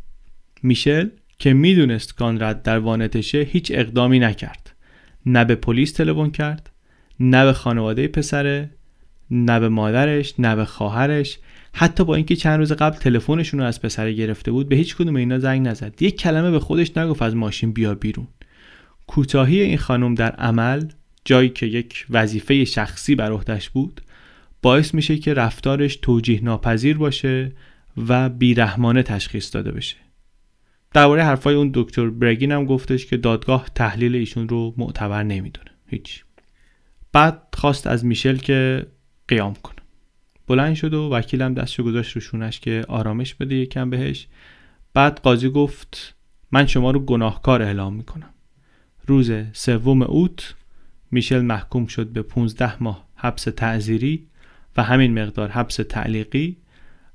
[0.63, 4.75] میشل که می‌دونست کانرد در وانتشه هیچ اقدامی نکرد.
[5.27, 6.71] نه به پلیس تلفن کرد
[7.21, 8.71] نه به خانواده پسره
[9.31, 11.39] نه به مادرش نه به خواهرش.
[11.73, 15.17] حتی با اینکه چند روز قبل تلفنشون رو از پسره گرفته بود به هیچ کدوم
[15.17, 16.03] اینا زنگ نزد.
[16.03, 18.27] یک کلمه به خودش نگفت از ماشین بیا بیرون.
[19.07, 20.89] کوتاهی این خانم در عمل
[21.25, 24.01] جایی که یک وظیفه شخصی بر عهدهش بود
[24.63, 27.53] باعث میشه که رفتارش توجیه ناپذیر باشه
[28.09, 29.97] و بیرحمانه تشخیص داده بشه.
[30.93, 35.71] درباره حرفای اون دکتر برگین هم گفتش که دادگاه تحلیل ایشون رو معتبر نمی‌دونه.
[35.87, 36.25] هیچ.
[37.13, 38.87] بعد خواست از میشل که
[39.29, 39.77] قیام کنه.
[40.47, 44.27] بلند شد و وکیلم دستشو گذاشت رو شونش که آرامش بده یکم بهش.
[44.95, 46.15] بعد قاضی گفت
[46.53, 48.34] من شما رو گناهکار اعلام می‌کنم.
[49.07, 50.55] روز سوم اوت
[51.11, 54.27] میشل محکوم شد به 15 ماه حبس تعذیری
[54.77, 56.57] و همین مقدار حبس تعلیقی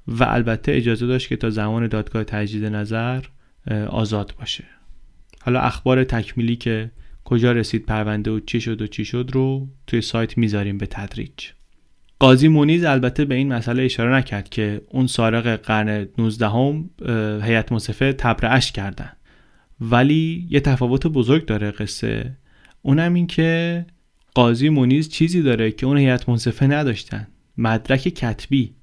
[0.08, 3.26] و البته اجازه داشت که تا زمان دادگاه تجدید نظر
[3.90, 4.64] آزاد باشه.
[5.42, 6.92] حالا اخبار تکمیلی که
[7.24, 11.50] کجا رسید پرونده و چی شد و چی شد رو توی سایت می‌ذاریم به تدریج.
[12.20, 16.90] قاضی مونیز البته به این مسئله اشاره نکرد که اون سارق قرن 19 هم
[17.44, 19.12] هیئت منصفه تبرعش کردن.
[19.82, 22.38] ولی یه تفاوت بزرگ داره قصه.
[22.82, 23.86] اونم این که
[24.34, 27.28] قاضی مونیز چیزی داره که اون هیئت منصفه نداشتن.
[27.58, 28.74] مدرک کتبی.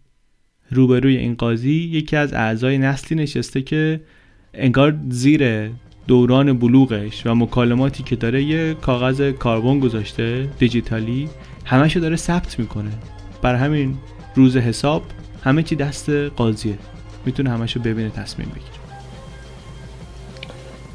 [0.71, 4.01] روبروی این قاضی یکی از اعضای نسلی نشسته که
[4.55, 5.71] انگار زیر
[6.07, 11.29] دوران بلوغش و مکالماتی که داره یه کاغذ کاربن گذاشته دیجیتالی
[11.65, 12.91] همشو داره ثبت می‌کنه.
[13.43, 13.97] بر همین
[14.35, 15.03] روز حساب
[15.45, 16.79] همه چی دست قاضیه.
[17.27, 18.76] می‌تونه همشو ببینه تصمیم بگیره.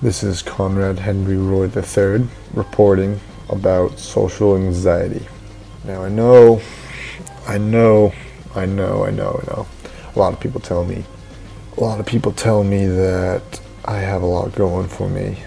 [0.03, 5.27] This is Conrad Henry Roy III reporting about social anxiety.
[5.85, 6.61] Now I know,
[7.47, 8.13] I know,
[8.55, 9.67] I know, I know, I know.
[10.15, 11.05] A lot of people tell me,
[11.77, 15.39] a lot of people tell me that I have a lot going for me.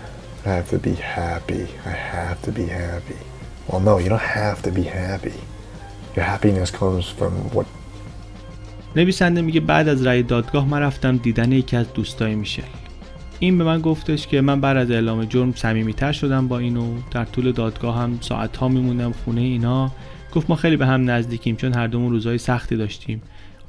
[0.45, 1.67] I have to be happy.
[1.85, 3.17] I have to be happy.
[3.67, 5.33] Well, no, you don't have to be happy.
[6.15, 7.67] Your happiness comes from what
[8.95, 12.63] نویسنده میگه بعد از رأی دادگاه من رفتم دیدن یکی از دوستای میشل
[13.38, 16.98] این به من گفتش که من بعد از اعلام جرم صمیمیتر شدم با اینو.
[17.10, 19.92] در طول دادگاه هم ساعت ها میموندم خونه اینا.
[20.32, 23.22] گفت ما خیلی به هم نزدیکیم چون هر دومون روزهای سختی داشتیم.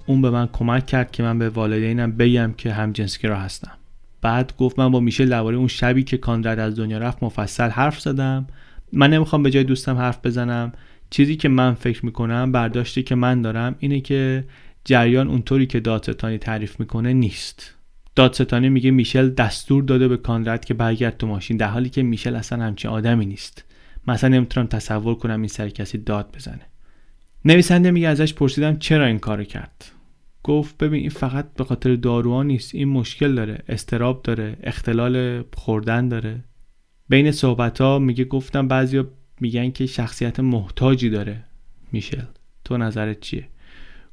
[0.06, 2.94] اون به من کمک کرد که من به والدینم بگم که هم
[3.24, 3.72] را هستم.
[4.22, 8.00] بعد گفت من با میشل درباره اون شبی که کاندرد از دنیا رفت مفصل حرف
[8.00, 8.48] زدم.
[8.94, 10.72] من نمی‌خوام به جای دوستم حرف بزنم.
[11.10, 14.44] چیزی که من فکر می‌کنم برداشتی که من دارم اینه که
[14.86, 17.75] جریان اونطوری که دادستانی تعریف می‌کنه نیست.
[18.16, 22.36] دادستانی میگه میشل دستور داده به کانرد که برگرد تو ماشین در حالی که میشل
[22.36, 23.66] اصلا همچین آدمی نیست.
[24.08, 26.62] مثلا نمی‌تونم تصور کنم این سر کسی داد بزنه.
[27.46, 29.86] نویسنده میگه ازش پرسیدم چرا این کارو کرد؟
[30.44, 36.08] گفت ببین این فقط به خاطر داروها نیست این مشکل داره استراب داره اختلال خوردن
[36.08, 36.44] داره.
[37.10, 39.08] بین صحبت ها میگه گفتم بعضیا
[39.42, 41.44] میگن که شخصیت محتاجی داره
[41.92, 42.22] میشل.
[42.64, 43.48] تو نظرت چیه؟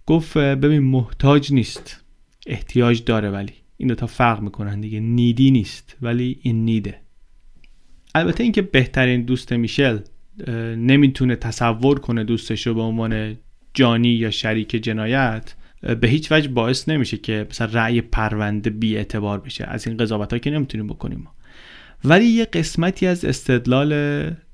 [0.06, 2.04] گفت ببین محتاج نیست
[2.46, 3.61] احتیاج داره ولی.
[3.82, 5.00] این دوتا فرق می‌کنن دیگه.
[5.00, 7.00] نیدی نیست ولی این نیده.
[8.14, 9.98] البته اینکه بهترین دوست میشل
[10.76, 13.36] نمی‌تونه تصور کنه دوستش رو به عنوان
[13.74, 15.54] جانی یا شریک جنایت
[16.00, 19.64] به هیچ وجه باعث نمیشه که مثلا رأی پرونده بی اعتبار بشه.
[19.64, 21.28] از این قضاوت که نمی‌تونیم بکنیم.
[22.04, 23.90] ولی یه قسمتی از استدلال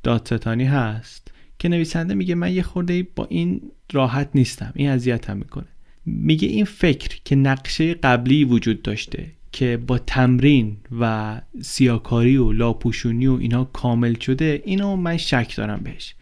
[0.03, 3.61] دادستانی هست که نویسنده میگه من یه خورده با این
[3.93, 4.72] راحت نیستم.
[4.74, 5.66] این اذیتم می‌کنه.
[6.09, 13.27] میگه این فکر که نقشه قبلی وجود داشته که با تمرین و سیاکاری و لاپوشونی
[13.27, 16.15] و اینا کامل شده اینو من شک دارم بهش.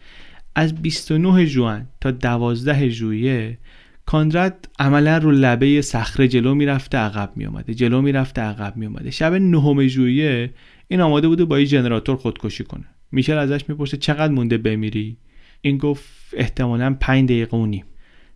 [0.55, 3.57] از 29 جوان تا 12 ژوئیه
[4.05, 9.87] کاندرات عملا رو لبه صخره جلو می‌رفته عقب میومده جلو می‌رفته عقب میومده شب نهم
[9.87, 10.53] ژوئیه
[10.87, 12.85] این آماده بوده با یه جنراتور خودکشی کنه.
[13.11, 15.17] میشل ازش می‌پرسه چقدر مونده بمیری؟
[15.61, 17.85] این گفت احتمالا 5 دقیقه و نیم.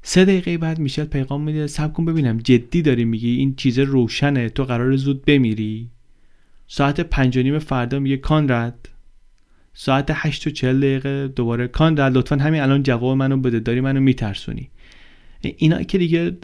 [0.03, 4.49] سه دقیقه بعد میشل پیغام میده سب کن ببینم جدی داری میگی این چیز روشنه
[4.49, 5.89] تو قرار زود بمیری؟
[6.67, 8.89] ساعت پنج و نیم فردا میگه کانرد
[9.73, 13.99] ساعت هشت و چل دقیقه دوباره کانرد لطفا همین الان جواب منو بده داری منو
[13.99, 14.69] میترسونی.
[15.41, 16.37] اینا که دیگه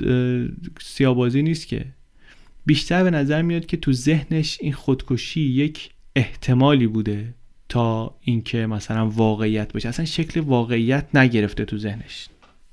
[0.82, 1.86] سیابازی نیست که.
[2.66, 7.34] بیشتر به نظر میاد که تو ذهنش این خودکشی یک احتمالی بوده
[7.70, 9.89] تا اینکه مثلا واقعیت باشه.
[9.89, 12.28] اصلا شکل واقعیت نگرفته تو ذهنش.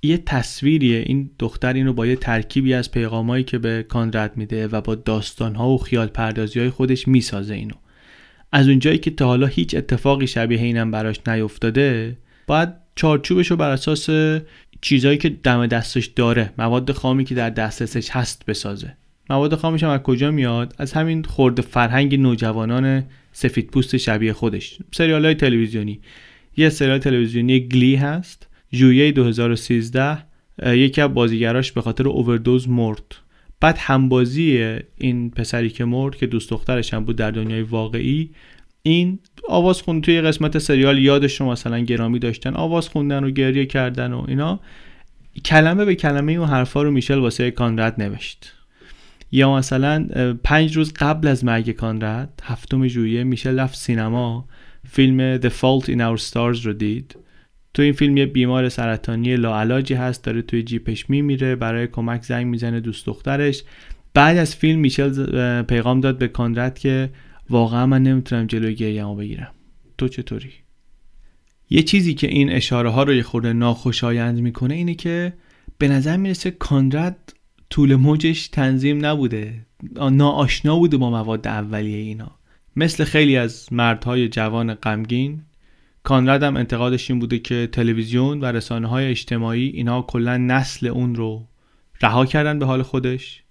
[0.04, 1.02] یه تصویریه.
[1.06, 5.68] این دختر اینو با یه ترکیبی از پیغامایی که به کانرد میده و با داستانها
[5.68, 7.74] و خیال پردازی های خودش می‌سازه اینو.
[8.52, 13.70] از اونجایی که تا حالا هیچ اتفاقی شبیه اینم براش نیفتاده باید چارچوبش رو بر
[13.70, 14.08] اساس
[14.80, 18.96] چیزهایی که دم دستش داره مواد خامی که در دسترسش هست بسازه.
[19.30, 24.78] مواد خامش هم از کجا میاد؟ از همین خورده فرهنگ نوجوانان سفید پوست شبیه خودش.
[24.92, 26.00] سریال های تلویزیونی.
[26.56, 28.48] یه سریال تلویزیونی گلی هست.
[28.74, 30.18] ژوئیه 2013
[30.66, 33.02] یکی از بازیگراش به خاطر اووردوز مرد.
[33.60, 38.30] بعد همبازی این پسری که مرد که دوست دخترش هم بود در دنیای واقعی
[38.82, 39.18] این
[39.48, 44.12] آواز خوند توی قسمت سریال یادش رو مثلا گرامی داشتن آواز خوندن و گریه کردن
[44.12, 44.60] و اینا.
[45.44, 48.52] کلمه به کلمه اون حرفا رو میشل واسه کانرد نوشت.
[49.32, 50.08] یا مثلا
[50.44, 54.48] پنج روز قبل از مرگ کانرد هفتم ژوئیه میشل رفت سینما.
[54.88, 57.16] فیلم The Fault in Our Stars رو دید.
[57.74, 62.46] تو این فیلم یه بیمار سرطانی لاعلاجی هست داره توی جیپش میمیره برای کمک زنگ
[62.46, 63.62] می‌زنه دوست دخترش.
[64.14, 67.10] بعد از فیلم میشل پیغام داد به کانرد که
[67.50, 69.50] واقعا من نمی‌تونم جلوی گریه‌مو بگیرم.
[69.98, 70.50] تو چطوری؟
[71.70, 75.32] یه چیزی که این اشاره ها رو یه خورده ناخوشایند می‌کنه اینه که
[75.78, 77.32] به نظر می‌رسه کانرد
[77.70, 79.54] طول موجش تنظیم نبوده.
[80.12, 82.30] ناآشنا بوده با مواد اولیه اینا.
[82.76, 85.42] مثل خیلی از مردهای جوان غمگین.
[86.06, 91.14] کانرد هم انتقادش این بوده که تلویزیون و رسانه های اجتماعی اینا کلا نسل اون
[91.14, 91.46] رو
[92.02, 93.42] رها کردن به حال خودش.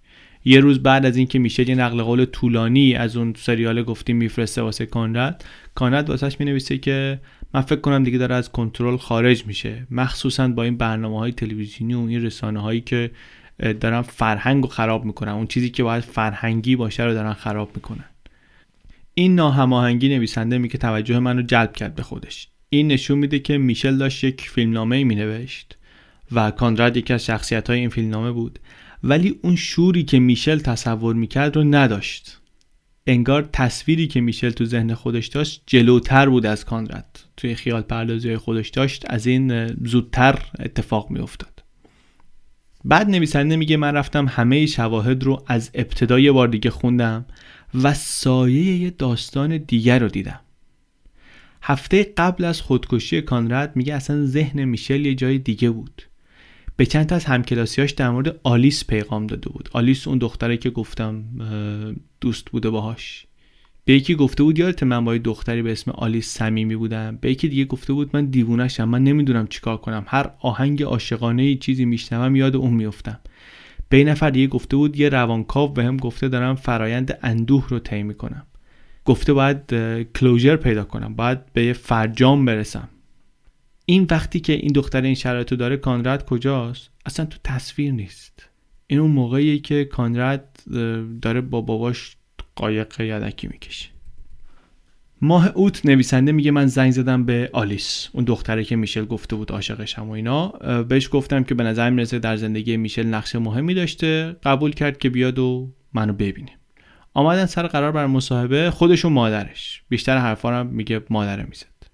[0.45, 4.62] یه روز بعد از اینکه میشه یه نقل قول طولانی از اون سریال گفتیم میفرسته
[4.62, 5.45] واسه کانرد
[5.76, 7.20] کانرد واسهش می‌نویسه که
[7.54, 9.88] من فکر کنم دیگه داره از کنترل خارج میشه.
[9.91, 13.12] مخصوصا با این برنامه های تلویزیونی و این رسانه هایی که
[13.80, 15.32] دارن فرهنگ رو خراب می‌کنن.
[15.32, 18.06] اون چیزی که باید فرهنگی باشه رو دارن خراب می‌کنن.
[19.16, 22.47] این ناهماهنگی نویسنده میگه توجه منو جلب کرد به خودش.
[22.70, 25.78] این نشون میده که میشل داشت یک فیلمنامه می نوشت
[26.32, 28.59] و کانراد یکی از شخصیت های این فیلمنامه بود
[29.03, 32.39] ولی اون شوری که میشل تصور می‌کرد رو نداشت.
[33.07, 37.20] انگار تصویری که میشل تو ذهن خودش داشت جلوتر بود از کانراد.
[37.38, 41.64] توی خیال پردازی خودش داشت از این زودتر اتفاق میافتاد.
[42.86, 47.26] بعد نویسنده میگه من رفتم همه شواهد رو از ابتدای بار دیگه خوندم
[47.76, 50.39] و سایه یه داستان دیگر رو دیدم.
[51.61, 56.01] هفته قبل از خودکشی کانراد میگه اصلا ذهن میشل یه جای دیگه بود.
[56.76, 59.69] به چند تا از همکلاسیاش در مورد آلیس پیغام داده بود.
[59.74, 61.24] آلیس اون دختره که گفتم
[62.21, 63.26] دوست بوده باهاش.
[63.86, 67.17] به یکی گفته بود یادت من با دختری به اسم آلیس صمیمی بودم.
[67.21, 70.03] به یکی دیگه گفته بود من دیوونشم من نمی‌دونم چیکار کنم.
[70.07, 73.19] هر آهنگ عاشقانه چیزی میشنوم یاد اون میفتم
[73.94, 78.46] به نفر دیگه گفته بود یه روانکاو بهم گفته دارم فرایند اندوه رو طی می‌کنم.
[79.06, 79.74] گفته باید
[80.16, 82.89] کلوژر پیدا کنم باید به یه فرجام برسم.
[83.86, 88.50] این وقتی که این دختر این شرایط رو داره کانراد کجاست؟ اصلا تو تصویر نیست.
[88.88, 90.46] این اون موقعیه که کانراد
[91.22, 92.18] داره با باباش
[92.56, 93.89] قایق یدکی می‌کشه.
[95.24, 99.51] ماه اوت نویسنده میگه من زنگ زدم به آلیس اون دختره که میشل گفته بود
[99.51, 100.47] عاشقشم و اینا.
[100.89, 105.09] بهش گفتم که به نظر می‌رسه در زندگی میشل نقش مهمی داشته قبول کرد که
[105.09, 106.51] بیاد و منو ببینه.
[107.13, 109.84] آمدن سر قرار بر مصاحبه خودش و مادرش.
[109.89, 111.88] بیشتر حرفا هم میگه مادره می‌زد.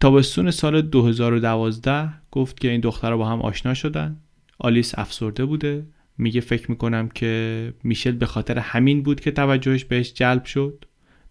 [0.00, 4.16] تابستون سال 2012 گفت که این دختر با هم آشنا شدن.
[4.58, 5.86] آلیس افسرده بوده.
[6.18, 10.84] میگه فکر می‌کنم که میشل به خاطر همین بود که توجهش بهش جلب شد.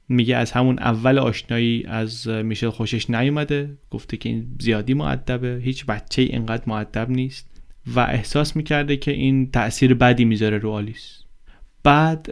[0.09, 5.85] میگه از همون اول آشنایی از میشل خوشش نیومده گفته که این زیادی معدبه هیچ
[5.85, 7.49] بچه اینقدر معدب نیست
[7.95, 11.23] و احساس می‌کرده که این تاثیر بدی می‌ذاره رو آلیس.
[11.83, 12.25] بعد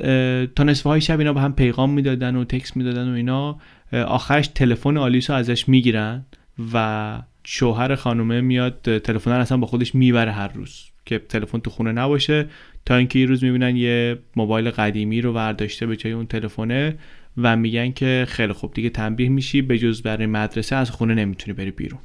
[0.46, 3.60] تا نصفه های شب اینا به هم پیغام می‌دادن و تکس می‌دادن و اینا
[3.92, 6.26] آخرش تلفن آلیس رو ازش می‌گیرن
[6.74, 11.92] و شوهر خانومه میاد تلفن اصلا با خودش می‌بره هر روز که تلفن تو خونه
[11.92, 12.46] نباشه
[12.86, 16.96] تا اینکه یه روز می‌بینن یه موبایل قدیمی رو ورداشته به جای اون تلفنه.
[17.38, 21.58] و میگن که خیلی خوب دیگه تنبیه میشی به جز برای مدرسه از خونه نمی‌تونی
[21.58, 22.00] بری بیرون.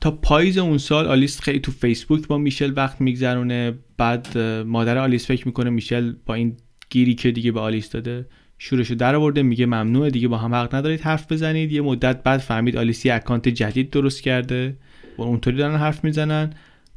[0.00, 3.78] تا پاییز اون سال آلیس خیلی تو فیسبوک با میشل وقت میگذرونه.
[3.96, 6.56] بعد مادر آلیس فکر می‌کنه میشل با این
[6.90, 8.26] گیری که دیگه به آلیس داده
[8.58, 9.42] شورشو در آورده.
[9.42, 11.72] میگه ممنوعه دیگه با هم حق ندارید حرف بزنید.
[11.72, 14.76] یه مدت بعد فهمید آلیس account جدید درست کرده.
[15.18, 16.52] و اونطوری دارن حرف می‌زنن.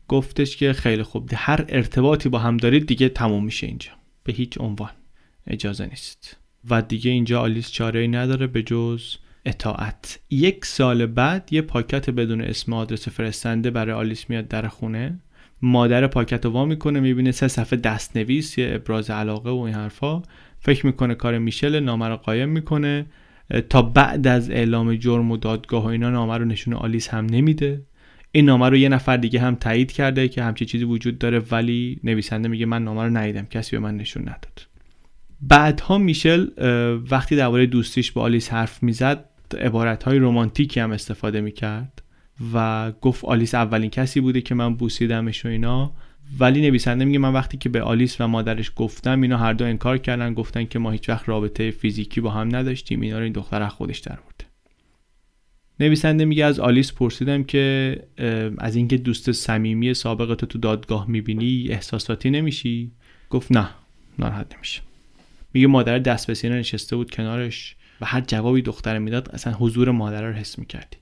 [0.08, 3.92] گفتش که خیلی خوب هر ارتباطی با هم دارید دیگه تموم میشه اینجا.
[4.24, 4.92] به هیچ عنوان
[5.48, 6.43] اجازه نیست.
[6.70, 9.04] و دیگه اینجا آلیس چاره ای نداره به جز
[9.46, 10.20] اطاعت.
[10.30, 15.20] یک سال بعد یه پاکت بدون اسم آدرس فرستنده برای آلیس میاد در خونه.
[15.62, 20.22] مادر پاکت رو وا می‌کنه می‌بینه سه صفحه دستنویس یه ابراز علاقه و این حرفا.
[20.60, 23.06] فکر می‌کنه کار میشل نامه رو قایم می‌کنه.
[23.70, 27.82] تا بعد از اعلام جرم و دادگاه و اینا نامه رو نشون آلیس هم نمیده.
[28.32, 32.00] این نامه رو یه نفر دیگه هم تایید کرده که همچی چیزی وجود داره ولی
[32.04, 34.73] نویسنده میگه من نامه رو ندیدم کسی به من نشون نداد.
[35.48, 36.48] بعدها میشل
[37.12, 39.26] وقتی درباره دوستیش با آلیس حرف می‌زد
[39.62, 42.02] عبارت های رومانتیکی هم استفاده می‌کرد
[42.54, 45.92] و گفت آلیس اولین کسی بوده که من بوسیدمش و اینا.
[46.40, 49.98] ولی نویسنده میگه من وقتی که به آلیس و مادرش گفتم اینا هر دو انکار
[49.98, 53.68] کردن گفتن که ما هیچ وقت رابطه فیزیکی با هم نداشتیم اینا رو این دختر
[53.68, 54.52] خودش در برده
[55.80, 57.98] نویسنده میگه از آلیس پرسیدم که
[58.58, 62.92] از اینکه دوست صمیمی سابق تو تو دادگاه می‌بینی احساساتی نمیشی؟
[63.30, 63.70] گفت نه
[64.20, 64.82] ناراحت نمیشه
[65.54, 69.92] میگه مادر دست به سینه نشسته بود کنارش و هر جوابی دختر می‌داد اصلا حضور
[69.92, 70.98] مادر رو حس می‌کردی.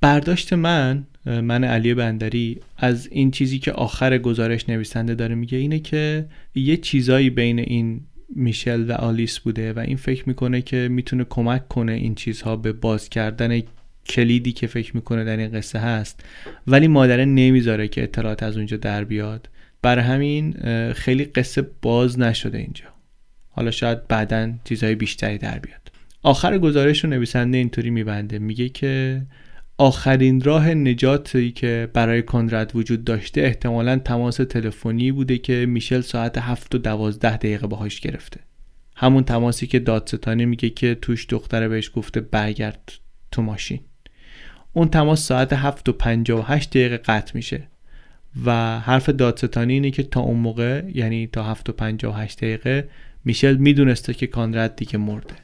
[0.00, 5.78] برداشت من من علی بندری از این چیزی که آخر گزارش نویسنده داره میگه اینه
[5.78, 11.24] که یه چیزایی بین این میشل و آلیس بوده و این فکر می‌کنه که می‌تونه
[11.30, 13.62] کمک کنه این چیزها به باز کردن
[14.08, 16.24] کلیدی که فکر می‌کنه در این قصه هست.
[16.66, 19.48] ولی مادره نمی‌ذاره که اطلاعات از اونجا در بیاد.
[19.82, 20.52] بر همین
[20.92, 22.84] خیلی قصه باز نشده اینجا.
[23.56, 25.80] حالا شاید بعدا چیزهای بیشتری در بیاد.
[26.22, 28.38] آخر گزارش رو نویسنده اینطوری میبنده.
[28.38, 29.22] میگه که
[29.78, 36.38] آخرین راه نجاتی که برای کنرد وجود داشته احتمالا تماس تلفنی بوده که میشل ساعت
[36.38, 38.40] هفت و دوازده دقیقه باهاش گرفته.
[38.96, 42.92] همون تماسی که دادستانی میگه که توش دختره بهش گفته برگرد
[43.30, 43.80] تو ماشین.
[44.72, 47.68] اون تماس ساعت هفت و پنجا و هشت دقیقه قطع میشه.
[48.44, 52.38] و حرف دادستانی اینه که تا اون موقع یعنی تا هفت و پنجا و هشت
[52.38, 52.88] دقیقه
[53.26, 55.34] میشل می‌دونسته که کانرد دیگه مرده.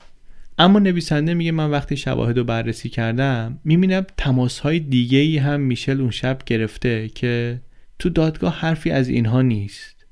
[0.59, 5.61] اما نویسنده میگه من وقتی شواهد رو بررسی کردم می‌بینم تماس های دیگه ای هم
[5.61, 7.61] میشل اون شب گرفته که
[7.99, 10.07] تو دادگاه حرفی از اینها نیست.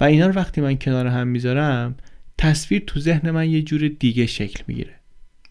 [0.00, 1.96] و اینا رو وقتی من کنار هم می‌ذارم
[2.38, 4.94] تصویر تو ذهن من یه جور دیگه شکل می‌گیره.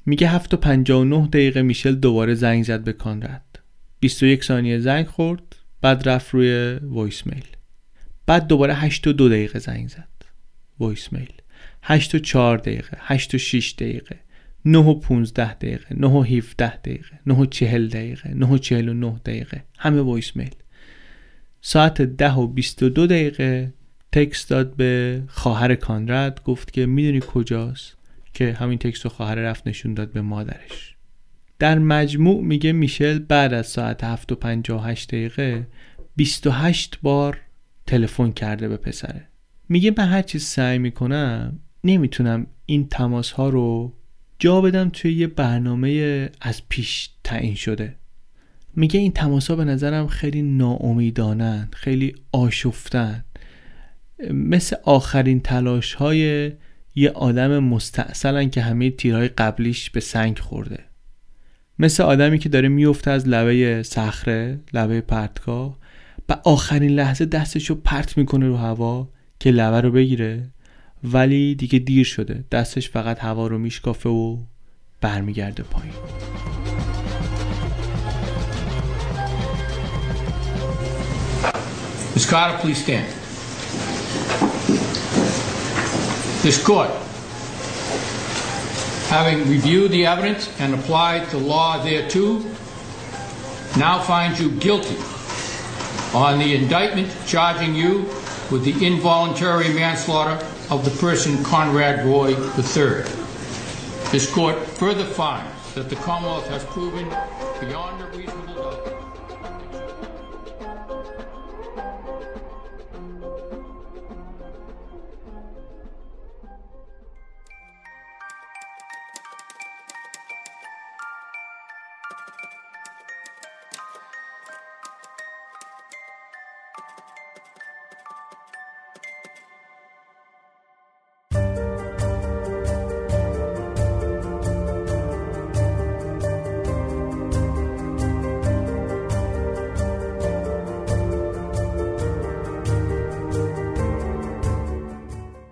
[0.06, 3.60] میگه هفت و پنجا و نه دقیقه میشل دوباره زنگ زد به کانرد
[4.00, 7.46] 21 ثانیه زنگ خورد بعد رفت روی voicemail.
[8.26, 10.08] بعد دوباره 8 و دو دقیقه زنگ زد.
[10.80, 11.39] voicemail.
[11.84, 14.20] 8 و 4 دقیقه 8 و 6 دقیقه
[14.66, 19.20] 9 و 15 دقیقه 9 و 17 دقیقه 9 و 40 دقیقه 9 و 49
[19.26, 19.64] دقیقه.
[19.78, 20.56] همه voicemail
[21.62, 23.74] ساعت 10 و 22 دقیقه
[24.12, 27.98] تکست داد به خواهر کانرد گفت که می‌دونی کجاست؟
[28.34, 30.96] که همین تکست رو خواهر رفت نشون داد به مادرش.
[31.60, 35.68] در مجموع میگه میشل بعد از ساعت 7 و 58 دقیقه
[36.16, 37.38] 28 بار
[37.88, 39.28] تلفن کرده به پسره.
[39.70, 43.94] میگه من هر چیز سعی می‌کنم نمی‌تونم این تماس ها رو
[44.40, 47.96] جا بدم توی یه برنامه از پیش تعیین شده.
[48.76, 53.24] میگه این تماس ها به نظرم خیلی ناامیدانن خیلی آشفتن.
[54.34, 56.52] مثل آخرین تلاش های
[56.96, 60.80] یه آدم مستاصلن که همه تیرهای قبلیش به سنگ خورده.
[61.80, 65.78] مثل آدمی که داره میفته از لبه صخره لبه پرتگاه
[66.30, 69.10] و آخرین لحظه دستشو پرت می‌کنه رو هوا
[69.40, 70.50] که لبه رو بگیره.
[71.05, 74.37] ولی دیگه دیر شده دستش فقط هوا رو میشکافه و
[75.01, 75.93] برمیگرده پایین
[82.15, 82.27] Ms.
[82.31, 83.09] Carter, please stand.
[86.45, 86.91] This court,
[89.09, 92.39] having reviewed the evidence and applied the law thereto,
[93.77, 94.97] now finds you guilty
[96.15, 98.09] on the indictment charging you
[98.53, 100.37] with the involuntary manslaughter
[100.70, 103.04] of the person Conrad Roy III.
[104.12, 107.10] This court further finds that the Commonwealth has proven
[107.60, 108.49] beyond a reasonable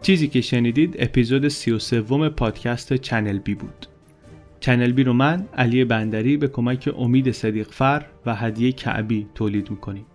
[0.07, 3.85] چیزی که شنیدید اپیزود 33 پادکست چنل بی بود.
[4.59, 10.05] چنل بی رو من علی بندری به کمک امید صدیقفر و هدیه کعبی تولید می‌کنیم.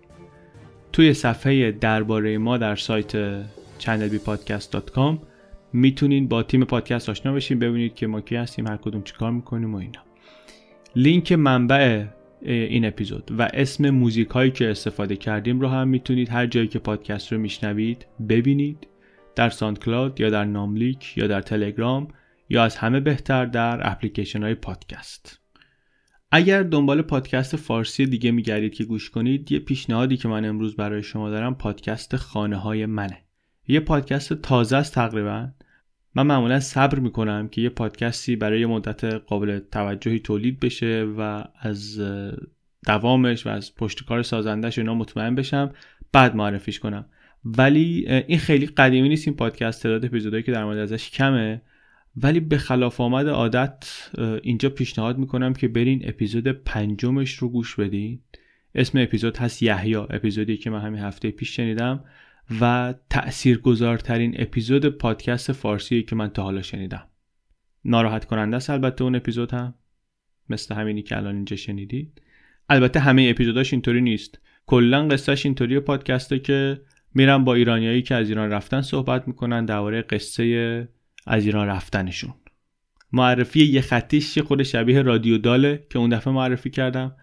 [0.93, 3.43] توی صفحه درباره ما در سایت
[3.79, 5.17] channelbpodcast.com
[5.73, 9.73] می‌تونین با تیم پادکست آشنا بشین ببینید که ما کی هستیم هر کدوم چیکار می‌کنیم
[9.73, 10.01] و اینا.
[10.95, 12.05] لینک منبع
[12.41, 16.79] این اپیزود و اسم موزیک هایی که استفاده کردیم رو هم می‌تونید هر جایی که
[16.79, 18.87] پادکست رو میشنوید ببینید.
[19.35, 22.07] در ساند کلاود یا در ناملیک یا در تلگرام
[22.49, 25.39] یا از همه بهتر در اپلیکیشن های پادکست.
[26.31, 31.03] اگر دنبال پادکست فارسی دیگه میگردید که گوش کنید یه پیشنهادی که من امروز برای
[31.03, 33.17] شما دارم پادکست خانه های منه.
[33.67, 35.47] یه پادکست تازه است تقریبا.
[36.15, 42.01] من معمولا صبر می‌کنم که یه پادکستی برای مدت قابل توجهی تولید بشه و از
[42.85, 45.71] دوامش و از پشتکار سازندش اینا مطمئن بشم.
[46.11, 47.05] بعد معرفیش کنم.
[47.45, 51.61] ولی این خیلی قدیمی نیست این پادکست تعداد اپیزودهایی که در مورد ازش کمه.
[52.15, 54.09] ولی به خلاف آمد عادت
[54.43, 58.19] اینجا پیشنهاد می‌کنم که برین اپیزود پنجمش رو گوش بدین.
[58.75, 62.03] اسم اپیزود هست یحیی اپیزودی که من همین هفته پیش شنیدم
[62.61, 67.07] و تاثیرگذارترین اپیزود پادکست فارسی که من تا حالا شنیدم.
[67.85, 69.73] ناراحت کننده است البته اون اپیزود هم.
[70.49, 72.21] مثل همینی که الان اینجا شنیدید.
[72.69, 74.39] البته همه اپیزوداش اینطوری نیست.
[74.65, 76.81] کلا قصهش اینطوری پادکسته که
[77.13, 80.87] میرن با ایرانیایی که از ایران رفتن صحبت می‌کنن درباره قصه
[81.27, 82.33] از ایران رفتنشون.
[83.11, 87.15] معرفی یه خطیش خود شبیه رادیو داله که اون دفعه معرفی کردم.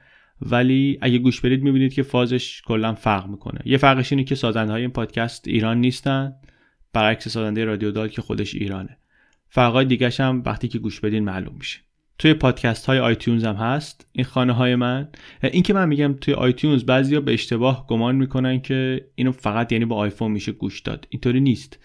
[0.43, 3.61] ولی اگه گوش برید می‌بینید که فازش کلا فرق می‌کنه.
[3.65, 6.33] یه فرقش اینه که سازنده های این پادکست ایران نیستن
[6.93, 8.97] برعکس سازنده رادیو دال که خودش ایرانه.
[9.49, 11.81] فرقای دیگه هم وقتی که گوش بدین معلوم میشه.
[12.21, 15.09] توی پادکست های iTunes هم هست این خانه های من.
[15.43, 19.85] این که من میگم توی iTunes بعضیا به اشتباه گمان می‌کنن که اینو فقط یعنی
[19.85, 21.07] با آیفون میشه گوش داد.
[21.11, 21.79] اینطوری نیست.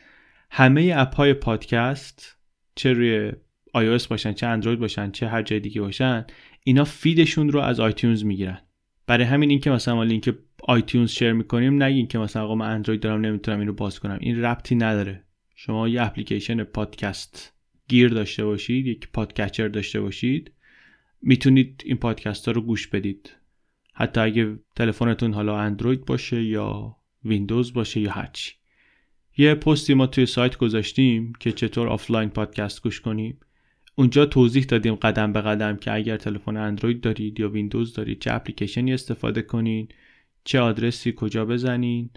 [0.52, 2.38] همه اپ های پادکست
[2.76, 3.32] چه روی
[3.78, 6.26] iOS باشن چه اندروید باشن چه هر جای دیگه باشن
[6.64, 8.62] اینا فیدشون رو از iTunes می‌گیرن.
[9.08, 13.02] برای همین اینکه مثلا ما لینک iTunes share می‌کنیم نگین که مثلا آقا من اندروید
[13.02, 14.18] دارم نمی‌تونم اینو باز کنم.
[14.22, 15.24] این ربطی نداره.
[15.56, 17.55] شما یه اپلیکیشن پادکست
[17.88, 20.52] گیر داشته باشید یک podcatcher داشته باشید
[21.22, 23.36] می‌تونید این پادکست ها رو گوش بدید.
[23.94, 28.54] حتی اگه تلفنتون حالا اندروید باشه یا ویندوز باشه یا هرچی
[29.38, 33.40] یه پستی ما توی سایت گذاشتیم که چطور آفلاین پادکست گوش کنیم.
[33.96, 38.34] اونجا توضیح دادیم قدم به قدم که اگر تلفن اندروید دارید یا ویندوز دارید چه
[38.34, 39.88] اپلیکیشنی استفاده کنین
[40.44, 42.10] چه آدرسی کجا بزنین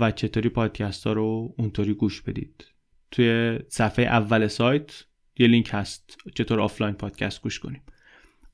[0.00, 2.64] و چطوری پادکست ها رو اونطوری گوش بدید.
[3.10, 5.04] توی صفحه اول سایت
[5.38, 6.16] یه لینک هست.
[6.34, 7.82] چطور آفلاین پادکست گوش کنیم.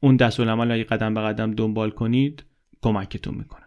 [0.01, 2.45] اون دستورالعمل اگه قدم به قدم دنبال کنید
[2.83, 3.62] کمکتون می‌کنه.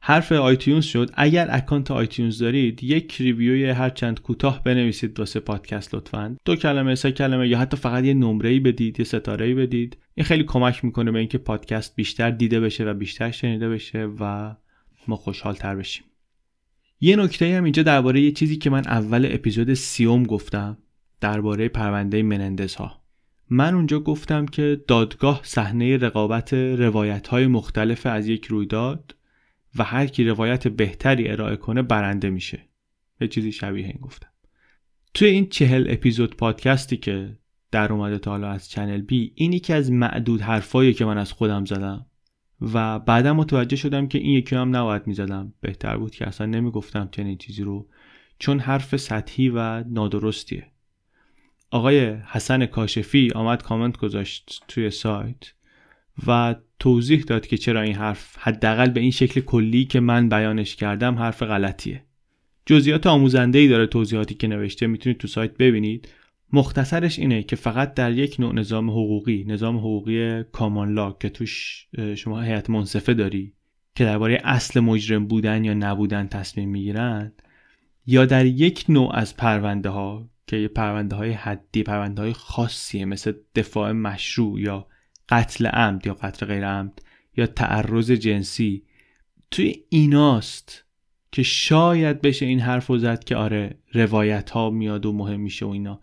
[0.00, 1.10] حرف iTunes شد.
[1.14, 6.36] اگر account iTunes دارید یک review ی هر چند کوتاه بنویسید واسه پادکست لطفا.
[6.44, 9.98] دو کلمه سه کلمه یا حتی فقط یه نمره ای بدید یه ستاره ای بدید.
[10.14, 14.54] این خیلی کمک می‌کنه به اینکه پادکست بیشتر دیده بشه و بیشتر شنیده بشه و
[15.08, 16.04] ما خوشحال تر بشیم.
[17.00, 20.78] یه نکته هم اینجا درباره یه چیزی که من اول اپیزود سیوم گفتم.
[21.20, 23.02] درباره پرونده منندز ها
[23.50, 29.16] من اونجا گفتم که دادگاه صحنه رقابت روایت های مختلف از یک رویداد
[29.78, 32.68] و هر کی روایت بهتری ارائه کنه برنده میشه.
[33.20, 34.28] یه چیزی شبیه این گفتم.
[35.14, 37.38] توی این چهل اپیزود پادکستی که
[37.70, 41.32] در اومده تا حالا از چنل بی این یکی از معدود حرفایی که من از
[41.32, 42.06] خودم زدم
[42.60, 45.52] و بعدا متوجه شدم که این یکی هم نباید می‌زدم.
[45.60, 47.88] بهتر بود که اصلا نمی‌گفتم چنین چیزی رو
[48.38, 50.66] چون حرف سطحی و نادرستیه.
[51.76, 55.52] آقای حسن کاشفی آمد کامنت گذاشت توی سایت
[56.26, 60.76] و توضیح داد که چرا این حرف حداقل به این شکل کلی که من بیانش
[60.76, 62.02] کردم حرف غلطیه.
[62.66, 66.08] جزئیات آموزنده ای داره توضیحاتی که نوشته می‌تونید تو سایت ببینید.
[66.52, 71.86] مختصرش اینه که فقط در یک نوع نظام حقوقی نظام حقوقی کامان لا که توش
[72.16, 73.52] شما هیئت منصفه داری
[73.94, 77.42] که درباره اصل مجرم بودن یا نبودن تصمیم می‌گیرند
[78.06, 83.32] یا در یک نوع از پرونده ها که پرونده های حدی پرونده های خاصیه مثل
[83.54, 84.86] دفاع مشروع یا
[85.28, 87.02] قتل عمد یا قتل غیر عمد
[87.36, 88.82] یا تعرض جنسی.
[89.50, 90.84] توی ایناست
[91.32, 95.66] که شاید بشه این حرف رو زد که آره روایت ها میاد و مهم میشه
[95.66, 96.00] و اینا.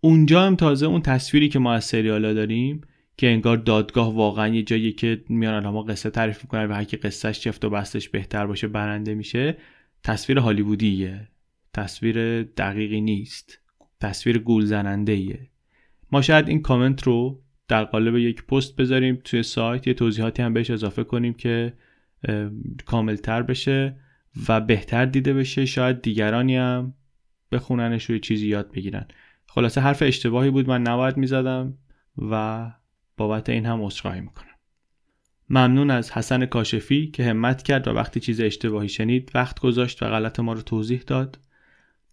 [0.00, 2.80] اونجا هم تازه اون تصویری که ما از سریالا داریم
[3.16, 6.96] که انگار دادگاه واقعا یه جایی که میان ما قصه تعریف می‌کنن و هر کی
[6.96, 9.56] قصهش چفت و بستش بهتر باشه برنده میشه
[10.02, 11.28] تصویر هالیوودیه.
[11.74, 13.63] تصویر دقیقی نیست.
[14.04, 15.48] تصویر گول زننده
[16.12, 19.86] ما شاید این کامنت رو در قالب یک پست بذاریم توی سایت.
[19.86, 21.72] یه توضیحاتی هم بهش اضافه کنیم که
[22.86, 23.96] کاملتر بشه
[24.48, 25.66] و بهتر دیده بشه.
[25.66, 26.94] شاید دیگرانی هم
[27.52, 29.06] بخوننش و چیزی یاد بگیرن.
[29.46, 31.78] خلاصه حرف اشتباهی بود من نباید می‌زدم
[32.18, 32.70] و
[33.16, 34.48] بابت این هم عذرخواهی می‌کنم.
[35.50, 40.06] ممنون از حسن کاشفی که همت کرد و وقتی چیز اشتباهی شنید وقت گذاشت و
[40.06, 41.38] غلط ما رو توضیح داد.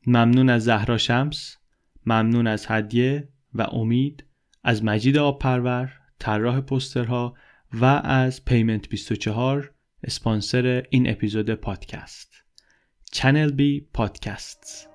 [0.07, 1.57] ممنون از زهرا شمس.
[2.05, 4.23] ممنون از هدیه و امید
[4.63, 7.33] از مجید آبپرور طراح پوسترها
[7.73, 9.71] و از پیمنت 24
[10.03, 12.33] اسپانسر این اپیزود پادکست.
[13.11, 14.90] چنل بی پادکست